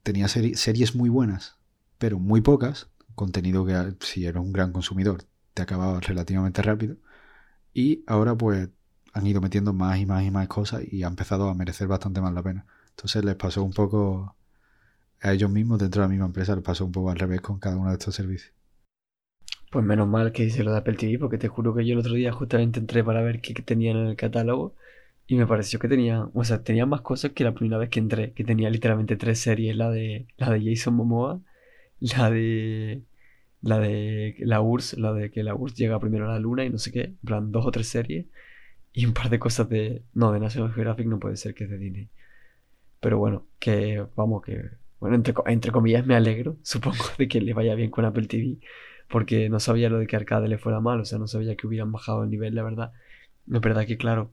tenía 0.02 0.28
series 0.28 0.94
muy 0.94 1.08
buenas, 1.08 1.56
pero 1.98 2.18
muy 2.18 2.40
pocas. 2.42 2.88
Contenido 3.14 3.64
que 3.66 3.96
si 4.00 4.26
eres 4.26 4.40
un 4.40 4.52
gran 4.52 4.72
consumidor 4.72 5.24
te 5.54 5.62
acababa 5.62 6.00
relativamente 6.00 6.62
rápido. 6.62 6.96
Y 7.74 8.04
ahora 8.06 8.36
pues 8.36 8.70
han 9.12 9.26
ido 9.26 9.40
metiendo 9.40 9.72
más 9.72 9.98
y 9.98 10.06
más 10.06 10.24
y 10.24 10.30
más 10.30 10.48
cosas 10.48 10.82
y 10.90 11.02
ha 11.02 11.08
empezado 11.08 11.48
a 11.48 11.54
merecer 11.54 11.88
bastante 11.88 12.20
más 12.20 12.32
la 12.34 12.42
pena. 12.42 12.66
Entonces 12.90 13.24
les 13.24 13.36
pasó 13.36 13.62
un 13.64 13.72
poco 13.72 14.36
a 15.20 15.32
ellos 15.32 15.50
mismos 15.50 15.78
dentro 15.78 16.02
de 16.02 16.08
la 16.08 16.10
misma 16.10 16.26
empresa, 16.26 16.54
les 16.54 16.64
pasó 16.64 16.84
un 16.84 16.92
poco 16.92 17.10
al 17.10 17.18
revés 17.18 17.40
con 17.40 17.58
cada 17.58 17.76
uno 17.76 17.90
de 17.90 17.94
estos 17.94 18.14
servicios. 18.14 18.57
Pues 19.70 19.84
menos 19.84 20.08
mal 20.08 20.32
que 20.32 20.44
hice 20.44 20.64
lo 20.64 20.72
de 20.72 20.78
Apple 20.78 20.94
TV, 20.94 21.18
porque 21.18 21.36
te 21.38 21.48
juro 21.48 21.74
que 21.74 21.84
yo 21.86 21.92
el 21.92 21.98
otro 22.00 22.14
día 22.14 22.32
justamente 22.32 22.80
entré 22.80 23.04
para 23.04 23.22
ver 23.22 23.40
qué 23.40 23.54
tenían 23.54 23.98
en 23.98 24.06
el 24.06 24.16
catálogo 24.16 24.74
y 25.26 25.36
me 25.36 25.46
pareció 25.46 25.78
que 25.78 25.88
tenía, 25.88 26.28
o 26.32 26.44
sea, 26.44 26.62
tenía 26.64 26.86
más 26.86 27.02
cosas 27.02 27.32
que 27.32 27.44
la 27.44 27.52
primera 27.54 27.76
vez 27.78 27.90
que 27.90 27.98
entré, 28.00 28.32
que 28.32 28.44
tenía 28.44 28.70
literalmente 28.70 29.16
tres 29.16 29.40
series, 29.40 29.76
la 29.76 29.90
de 29.90 30.26
la 30.38 30.50
de 30.50 30.62
Jason 30.64 30.94
Momoa, 30.94 31.42
la 32.00 32.30
de 32.30 33.02
la 33.60 33.78
de 33.78 34.36
la 34.40 34.60
URSS, 34.62 34.98
la 34.98 35.12
de 35.12 35.30
que 35.30 35.42
la 35.42 35.54
URSS 35.54 35.76
llega 35.76 36.00
primero 36.00 36.26
a 36.28 36.32
la 36.32 36.38
luna 36.40 36.64
y 36.64 36.70
no 36.70 36.78
sé 36.78 36.92
qué, 36.92 37.04
en 37.04 37.18
plan 37.18 37.52
dos 37.52 37.66
o 37.66 37.70
tres 37.70 37.88
series 37.88 38.26
y 38.92 39.06
un 39.06 39.14
par 39.14 39.30
de 39.30 39.38
cosas 39.38 39.68
de 39.68 40.02
no, 40.14 40.32
de 40.32 40.40
National 40.40 40.72
Geographic 40.72 41.06
no 41.06 41.18
puede 41.20 41.36
ser 41.36 41.54
que 41.54 41.64
es 41.64 41.70
de 41.70 41.78
Disney. 41.78 42.10
Pero 43.00 43.18
bueno, 43.18 43.46
que 43.58 44.04
vamos 44.16 44.42
que 44.42 44.70
bueno, 45.00 45.16
entre, 45.16 45.34
entre 45.46 45.72
comillas 45.72 46.06
me 46.06 46.14
alegro, 46.16 46.56
supongo 46.62 47.04
de 47.18 47.28
que 47.28 47.40
le 47.40 47.54
vaya 47.54 47.74
bien 47.74 47.90
con 47.90 48.04
Apple 48.04 48.26
TV 48.26 48.58
porque 49.08 49.48
no 49.48 49.60
sabía 49.60 49.90
lo 49.90 49.98
de 49.98 50.06
que 50.06 50.16
Arcade 50.16 50.48
le 50.48 50.58
fuera 50.58 50.80
mal, 50.80 51.00
o 51.00 51.04
sea, 51.04 51.18
no 51.18 51.26
sabía 51.26 51.56
que 51.56 51.66
hubieran 51.66 51.92
bajado 51.92 52.24
el 52.24 52.30
nivel, 52.30 52.54
la 52.54 52.62
verdad. 52.62 52.92
Es 53.52 53.60
verdad 53.60 53.86
que, 53.86 53.96
claro, 53.96 54.32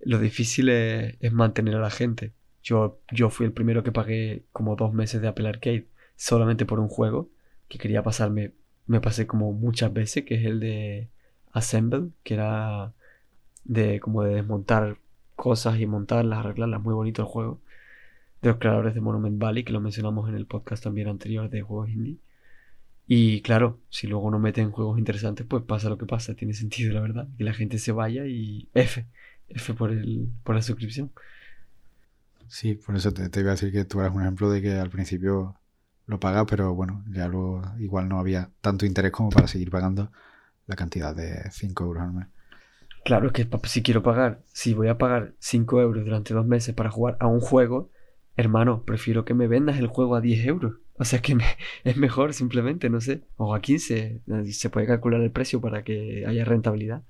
lo 0.00 0.18
difícil 0.18 0.68
es, 0.68 1.32
mantener 1.32 1.76
a 1.76 1.80
la 1.80 1.90
gente. 1.90 2.32
Yo, 2.62 3.00
yo 3.10 3.30
fui 3.30 3.46
el 3.46 3.52
primero 3.52 3.82
que 3.82 3.92
pagué 3.92 4.44
como 4.52 4.76
dos 4.76 4.92
meses 4.94 5.20
de 5.20 5.28
Apple 5.28 5.48
Arcade 5.48 5.86
solamente 6.16 6.64
por 6.66 6.80
un 6.80 6.88
juego 6.88 7.28
que 7.68 7.78
quería 7.78 8.02
pasarme 8.02 8.52
me 8.86 9.00
pasé 9.00 9.26
como 9.26 9.52
muchas 9.52 9.92
veces, 9.92 10.24
que 10.24 10.34
es 10.36 10.44
el 10.44 10.60
de 10.60 11.08
Assemble, 11.52 12.10
que 12.24 12.34
era 12.34 12.92
de 13.64 14.00
como 14.00 14.22
de 14.22 14.34
desmontar 14.34 14.98
cosas 15.36 15.80
y 15.80 15.86
montarlas, 15.86 16.40
arreglarlas, 16.40 16.82
muy 16.82 16.94
bonito 16.94 17.22
el 17.22 17.28
juego. 17.28 17.60
De 18.42 18.48
los 18.50 18.58
creadores 18.58 18.94
de 18.94 19.00
Monument 19.00 19.38
Valley, 19.38 19.64
que 19.64 19.72
lo 19.72 19.80
mencionamos 19.80 20.28
en 20.28 20.34
el 20.34 20.46
podcast 20.46 20.82
también 20.82 21.08
anterior 21.08 21.48
de 21.48 21.62
juegos 21.62 21.90
indie. 21.90 22.18
Y 23.06 23.42
claro, 23.42 23.80
si 23.90 24.06
luego 24.06 24.30
no 24.30 24.38
meten 24.38 24.70
juegos 24.70 24.98
interesantes, 24.98 25.46
pues 25.46 25.64
pasa 25.64 25.88
lo 25.88 25.98
que 25.98 26.06
pasa, 26.06 26.34
tiene 26.34 26.54
sentido 26.54 26.92
la 26.92 27.00
verdad, 27.00 27.28
que 27.36 27.44
la 27.44 27.52
gente 27.52 27.78
se 27.78 27.92
vaya 27.92 28.26
y 28.26 28.68
F, 28.74 29.06
F 29.48 29.74
por, 29.74 29.90
el, 29.90 30.28
por 30.44 30.54
la 30.54 30.62
suscripción. 30.62 31.10
Sí, 32.52 32.74
por 32.74 32.96
eso 32.96 33.12
te, 33.12 33.40
iba 33.40 33.50
a 33.50 33.54
decir 33.54 33.72
que 33.72 33.84
tú 33.84 34.00
eras 34.00 34.14
un 34.14 34.20
ejemplo 34.22 34.50
de 34.50 34.60
que 34.60 34.72
al 34.74 34.90
principio 34.90 35.56
lo 36.06 36.20
pagas, 36.20 36.44
pero 36.48 36.74
bueno, 36.74 37.02
ya 37.10 37.26
luego 37.26 37.62
igual 37.78 38.08
no 38.08 38.18
había 38.18 38.50
tanto 38.60 38.84
interés 38.84 39.10
como 39.10 39.30
para 39.30 39.48
seguir 39.48 39.70
pagando 39.70 40.12
la 40.66 40.76
cantidad 40.76 41.16
de 41.16 41.50
5 41.50 41.84
euros 41.84 42.02
al 42.02 42.12
mes. 42.12 42.26
Claro, 43.04 43.28
es 43.28 43.32
que 43.32 43.48
si 43.64 43.82
quiero 43.82 44.02
pagar, 44.02 44.42
si 44.52 44.74
voy 44.74 44.88
a 44.88 44.98
pagar 44.98 45.32
5 45.38 45.80
euros 45.80 46.04
durante 46.04 46.34
dos 46.34 46.46
meses 46.46 46.74
para 46.74 46.90
jugar 46.90 47.16
a 47.20 47.26
un 47.26 47.40
juego, 47.40 47.90
hermano, 48.36 48.84
prefiero 48.84 49.24
que 49.24 49.34
me 49.34 49.48
vendas 49.48 49.78
el 49.78 49.86
juego 49.86 50.14
a 50.14 50.20
10 50.20 50.46
euros. 50.46 50.74
O 51.02 51.04
sea 51.04 51.20
que 51.20 51.36
es 51.84 51.96
mejor 51.96 52.32
simplemente, 52.32 52.88
no 52.88 53.00
sé, 53.00 53.22
o 53.36 53.54
a 53.56 53.60
15, 53.60 54.20
se 54.52 54.70
puede 54.70 54.86
calcular 54.86 55.20
el 55.20 55.32
precio 55.32 55.60
para 55.60 55.82
que 55.82 56.24
haya 56.26 56.44
rentabilidad. 56.44 57.02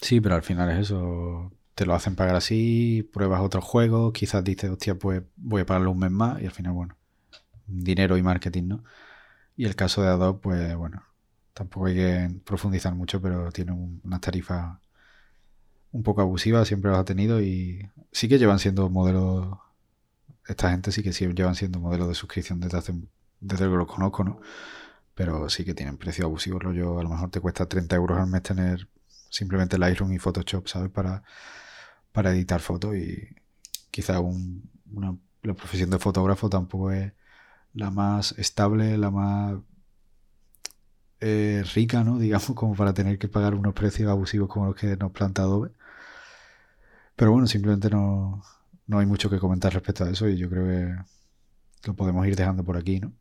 Sí, 0.00 0.22
pero 0.22 0.36
al 0.36 0.42
final 0.42 0.70
es 0.70 0.78
eso, 0.78 1.52
te 1.74 1.84
lo 1.84 1.94
hacen 1.94 2.16
pagar 2.16 2.34
así, 2.36 3.06
pruebas 3.12 3.42
otros 3.42 3.62
juegos, 3.64 4.14
quizás 4.14 4.42
dices, 4.42 4.70
hostia, 4.70 4.94
pues 4.94 5.22
voy 5.36 5.62
a 5.62 5.66
pagarlo 5.66 5.90
un 5.90 5.98
mes 5.98 6.10
más 6.10 6.40
y 6.40 6.46
al 6.46 6.52
final, 6.52 6.72
bueno, 6.72 6.96
dinero 7.66 8.16
y 8.16 8.22
marketing, 8.22 8.68
¿no? 8.68 8.84
Y 9.56 9.66
el 9.66 9.76
caso 9.76 10.02
de 10.02 10.08
Adobe, 10.08 10.38
pues 10.40 10.76
bueno, 10.76 11.02
tampoco 11.52 11.86
hay 11.86 11.94
que 11.96 12.30
profundizar 12.44 12.94
mucho, 12.94 13.20
pero 13.20 13.52
tiene 13.52 13.72
unas 13.72 14.20
tarifas 14.20 14.78
un 15.92 16.02
poco 16.02 16.22
abusivas, 16.22 16.68
siempre 16.68 16.90
las 16.90 17.00
ha 17.00 17.04
tenido 17.04 17.42
y 17.42 17.90
sí 18.12 18.28
que 18.28 18.38
llevan 18.38 18.60
siendo 18.60 18.88
modelos, 18.88 19.58
esta 20.48 20.70
gente 20.70 20.90
sí 20.92 21.02
que 21.02 21.12
sí 21.12 21.26
llevan 21.28 21.54
siendo 21.54 21.78
modelos 21.78 22.08
de 22.08 22.14
suscripción 22.14 22.58
desde 22.60 22.78
hace, 22.78 22.94
desde 23.40 23.64
que 23.66 23.70
los 23.70 23.86
conozco, 23.86 24.24
¿no? 24.24 24.40
Pero 25.14 25.48
sí 25.50 25.64
que 25.64 25.74
tienen 25.74 25.98
precios 25.98 26.24
abusivos, 26.24 26.62
yo 26.74 26.98
a 26.98 27.02
lo 27.02 27.10
mejor 27.10 27.30
te 27.30 27.40
cuesta 27.40 27.66
30 27.66 27.96
euros 27.96 28.18
al 28.18 28.28
mes 28.28 28.42
tener 28.42 28.88
simplemente 29.30 29.78
Lightroom 29.78 30.12
y 30.12 30.18
Photoshop, 30.18 30.68
¿sabes? 30.68 30.90
Para, 30.90 31.22
para 32.12 32.32
editar 32.32 32.60
fotos 32.60 32.96
y 32.96 33.28
quizá 33.90 34.20
una, 34.20 35.16
la 35.42 35.54
profesión 35.54 35.90
de 35.90 35.98
fotógrafo 35.98 36.48
tampoco 36.48 36.92
es 36.92 37.12
la 37.74 37.90
más 37.90 38.32
estable, 38.38 38.96
la 38.98 39.10
más 39.10 39.58
eh, 41.20 41.64
rica, 41.74 42.04
¿no? 42.04 42.18
Digamos, 42.18 42.52
como 42.54 42.74
para 42.74 42.94
tener 42.94 43.18
que 43.18 43.28
pagar 43.28 43.54
unos 43.54 43.74
precios 43.74 44.10
abusivos 44.10 44.48
como 44.48 44.66
los 44.66 44.76
que 44.76 44.96
nos 44.96 45.12
planta 45.12 45.42
Adobe. 45.42 45.72
Pero 47.16 47.32
bueno, 47.32 47.46
simplemente 47.46 47.90
no, 47.90 48.42
no 48.88 48.98
hay 48.98 49.06
mucho 49.06 49.30
que 49.30 49.38
comentar 49.38 49.72
respecto 49.72 50.04
a 50.04 50.10
eso 50.10 50.28
y 50.28 50.36
yo 50.36 50.50
creo 50.50 50.66
que 50.66 51.88
lo 51.88 51.94
podemos 51.94 52.26
ir 52.26 52.36
dejando 52.36 52.64
por 52.64 52.76
aquí, 52.76 53.00
¿no? 53.00 53.12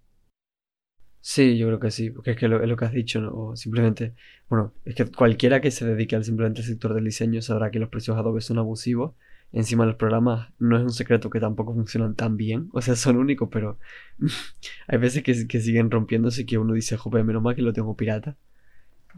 Sí, 1.21 1.57
yo 1.57 1.67
creo 1.67 1.79
que 1.79 1.91
sí, 1.91 2.09
porque 2.09 2.31
es 2.31 2.37
que 2.37 2.47
lo, 2.47 2.61
es 2.63 2.69
lo 2.69 2.77
que 2.77 2.85
has 2.85 2.93
dicho, 2.93 3.19
¿no? 3.19 3.33
O 3.35 3.55
simplemente, 3.57 4.15
bueno, 4.49 4.73
es 4.85 4.95
que 4.95 5.05
cualquiera 5.05 5.59
que 5.59 5.71
se 5.71 5.85
dedique 5.85 6.15
al 6.15 6.23
simplemente 6.23 6.63
sector 6.63 6.93
del 6.93 7.03
diseño 7.03 7.41
sabrá 7.41 7.69
que 7.69 7.79
los 7.79 7.89
precios 7.89 8.17
Adobe 8.17 8.39
son 8.41 8.57
abusivos. 8.59 9.13
Encima 9.51 9.85
los 9.85 9.95
programas 9.95 10.49
no 10.59 10.77
es 10.77 10.83
un 10.83 10.91
secreto 10.91 11.29
que 11.29 11.39
tampoco 11.39 11.73
funcionan 11.73 12.15
tan 12.15 12.37
bien, 12.37 12.69
o 12.73 12.81
sea, 12.81 12.95
son 12.95 13.17
únicos, 13.17 13.49
pero 13.51 13.77
hay 14.87 14.97
veces 14.99 15.23
que, 15.23 15.47
que 15.47 15.59
siguen 15.61 15.91
rompiéndose 15.91 16.45
que 16.45 16.57
uno 16.57 16.73
dice, 16.73 16.97
joder, 16.97 17.23
menos 17.25 17.41
mal 17.43 17.55
que 17.55 17.61
lo 17.61 17.73
tengo 17.73 17.95
pirata. 17.97 18.37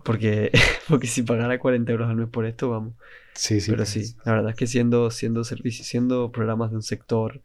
Porque, 0.03 0.51
porque 0.87 1.07
si 1.07 1.23
pagara 1.23 1.59
40 1.59 1.91
euros 1.91 2.09
al 2.09 2.15
mes 2.15 2.29
por 2.29 2.45
esto, 2.45 2.69
vamos. 2.69 2.93
Sí, 3.33 3.61
sí. 3.61 3.71
Pero 3.71 3.85
sí, 3.85 4.15
la 4.25 4.33
verdad 4.33 4.51
es 4.51 4.55
que 4.55 4.67
siendo, 4.67 5.11
siendo 5.11 5.43
servicios, 5.43 5.87
siendo 5.87 6.31
programas 6.31 6.71
de 6.71 6.77
un 6.77 6.83
sector 6.83 7.41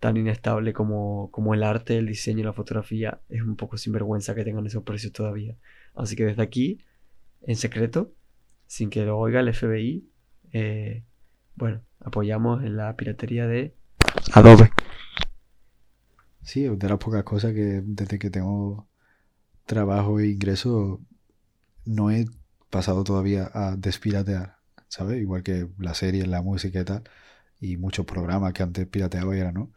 tan 0.00 0.16
inestable 0.16 0.72
como, 0.72 1.30
como 1.32 1.54
el 1.54 1.62
arte, 1.62 1.98
el 1.98 2.06
diseño 2.06 2.40
y 2.40 2.44
la 2.44 2.52
fotografía, 2.52 3.20
es 3.28 3.42
un 3.42 3.56
poco 3.56 3.76
sinvergüenza 3.76 4.34
que 4.34 4.44
tengan 4.44 4.66
esos 4.66 4.84
precios 4.84 5.12
todavía. 5.12 5.56
Así 5.94 6.14
que 6.14 6.24
desde 6.24 6.42
aquí, 6.42 6.78
en 7.42 7.56
secreto, 7.56 8.12
sin 8.66 8.90
que 8.90 9.04
lo 9.04 9.18
oiga 9.18 9.40
el 9.40 9.52
FBI, 9.52 10.08
eh, 10.52 11.02
bueno, 11.56 11.82
apoyamos 12.00 12.62
en 12.62 12.76
la 12.76 12.94
piratería 12.96 13.46
de 13.46 13.74
Adobe. 14.32 14.70
Sí, 16.42 16.62
de 16.68 16.88
las 16.88 16.98
pocas 16.98 17.24
cosas 17.24 17.52
que 17.52 17.82
desde 17.84 18.18
que 18.18 18.30
tengo 18.30 18.86
trabajo 19.66 20.20
e 20.20 20.28
ingreso 20.28 21.00
no 21.88 22.10
he 22.10 22.26
pasado 22.70 23.04
todavía 23.04 23.50
a 23.54 23.76
despiratear, 23.76 24.58
¿sabes? 24.88 25.20
Igual 25.20 25.42
que 25.42 25.68
la 25.78 25.94
serie, 25.94 26.26
la 26.26 26.42
música 26.42 26.80
y 26.80 26.84
tal, 26.84 27.04
y 27.60 27.76
muchos 27.76 28.06
programas 28.06 28.52
que 28.52 28.62
antes 28.62 28.86
pirateaba 28.86 29.36
y 29.36 29.40
ahora 29.40 29.52
no 29.52 29.72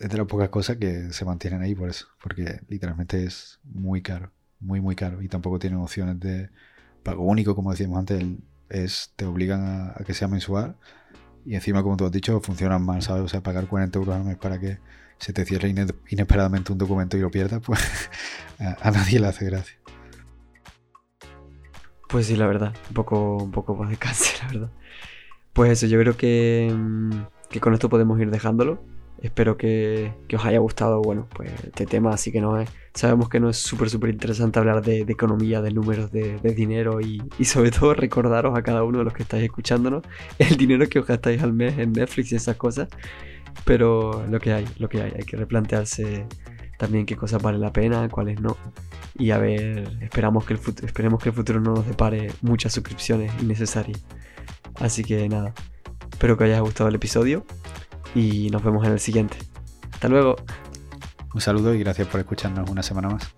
es 0.00 0.08
de 0.08 0.18
las 0.18 0.26
pocas 0.26 0.48
cosas 0.48 0.76
que 0.78 1.12
se 1.12 1.24
mantienen 1.24 1.62
ahí 1.62 1.74
por 1.74 1.88
eso, 1.88 2.06
porque 2.22 2.60
literalmente 2.68 3.24
es 3.24 3.60
muy 3.64 4.02
caro, 4.02 4.32
muy 4.60 4.80
muy 4.80 4.96
caro 4.96 5.22
y 5.22 5.28
tampoco 5.28 5.58
tienen 5.58 5.80
opciones 5.80 6.18
de 6.20 6.50
pago 7.02 7.24
único, 7.24 7.54
como 7.54 7.70
decíamos 7.70 7.98
antes, 7.98 8.24
es 8.68 9.12
te 9.16 9.26
obligan 9.26 9.92
a, 9.94 10.04
que 10.04 10.14
sea 10.14 10.28
mensual 10.28 10.76
y 11.44 11.54
encima, 11.56 11.82
como 11.82 11.96
tú 11.96 12.06
has 12.06 12.12
dicho, 12.12 12.40
funcionan 12.40 12.84
mal, 12.84 13.02
¿sabes? 13.02 13.22
O 13.24 13.28
sea, 13.28 13.42
pagar 13.42 13.66
40 13.66 13.98
euros 13.98 14.14
al 14.14 14.24
mes 14.24 14.36
para 14.38 14.58
que 14.60 14.78
se 15.18 15.32
te 15.32 15.44
cierre 15.44 15.68
inesperadamente 16.08 16.72
un 16.72 16.78
documento 16.78 17.16
y 17.16 17.20
lo 17.20 17.30
pierdas, 17.30 17.60
pues 17.64 17.80
a, 18.58 18.90
nadie 18.90 19.20
le 19.20 19.26
hace 19.26 19.44
gracia. 19.44 19.76
Pues 22.12 22.26
sí, 22.26 22.36
la 22.36 22.46
verdad, 22.46 22.74
un 22.90 22.94
poco, 22.94 23.38
un 23.38 23.50
poco 23.50 23.86
de 23.86 23.96
cáncer, 23.96 24.38
la 24.42 24.52
verdad. 24.52 24.70
Pues 25.54 25.72
eso, 25.72 25.86
yo 25.86 25.98
creo 25.98 26.14
que, 26.14 26.70
mm, 26.70 27.10
que 27.48 27.58
con 27.58 27.72
esto 27.72 27.88
podemos 27.88 28.20
ir 28.20 28.30
dejándolo. 28.30 28.82
Espero 29.22 29.56
que, 29.56 30.12
os 30.34 30.44
haya 30.44 30.58
gustado, 30.58 31.00
bueno, 31.00 31.26
pues 31.34 31.52
este 31.64 31.86
tema, 31.86 32.10
así 32.10 32.30
que 32.30 32.40
no 32.42 32.62
sabemos 32.92 33.30
que 33.30 33.40
no 33.40 33.48
es 33.48 33.56
súper, 33.56 33.88
súper 33.88 34.10
interesante 34.10 34.58
hablar 34.58 34.82
de, 34.82 35.00
economía, 35.02 35.62
de 35.62 35.70
números, 35.70 36.12
de, 36.12 36.38
dinero 36.54 37.00
y, 37.00 37.22
sobre 37.44 37.70
todo 37.70 37.94
recordaros 37.94 38.58
a 38.58 38.62
cada 38.62 38.82
uno 38.84 38.98
de 38.98 39.04
los 39.04 39.14
que 39.14 39.22
estáis 39.22 39.44
escuchándonos 39.44 40.02
el 40.38 40.56
dinero 40.56 40.86
que 40.88 40.98
os 40.98 41.06
gastáis 41.06 41.42
al 41.42 41.52
mes 41.54 41.78
en 41.78 41.92
Netflix 41.92 42.32
y 42.32 42.36
esas 42.36 42.56
cosas, 42.56 42.88
pero 43.64 44.26
lo 44.28 44.38
que 44.38 44.52
hay, 44.52 44.66
lo 44.78 44.88
que 44.88 45.00
hay, 45.00 45.12
hay 45.16 45.24
que 45.24 45.36
replantearse 45.36 46.26
también 46.82 47.06
qué 47.06 47.14
cosas 47.14 47.40
vale 47.40 47.58
la 47.58 47.72
pena, 47.72 48.08
cuáles 48.08 48.40
no. 48.40 48.56
Y 49.16 49.30
a 49.30 49.38
ver, 49.38 49.98
esperamos 50.00 50.44
que 50.44 50.54
el 50.54 50.60
esperemos 50.82 51.22
que 51.22 51.28
el 51.28 51.34
futuro 51.34 51.60
no 51.60 51.74
nos 51.74 51.86
depare 51.86 52.32
muchas 52.40 52.72
suscripciones 52.72 53.30
innecesarias. 53.40 54.02
Así 54.80 55.04
que 55.04 55.28
nada, 55.28 55.54
espero 56.10 56.36
que 56.36 56.42
os 56.42 56.50
haya 56.50 56.58
gustado 56.58 56.88
el 56.88 56.96
episodio 56.96 57.46
y 58.16 58.50
nos 58.50 58.64
vemos 58.64 58.84
en 58.84 58.94
el 58.94 58.98
siguiente. 58.98 59.36
Hasta 59.92 60.08
luego. 60.08 60.34
Un 61.32 61.40
saludo 61.40 61.72
y 61.72 61.78
gracias 61.78 62.08
por 62.08 62.18
escucharnos 62.18 62.68
una 62.68 62.82
semana 62.82 63.10
más. 63.10 63.32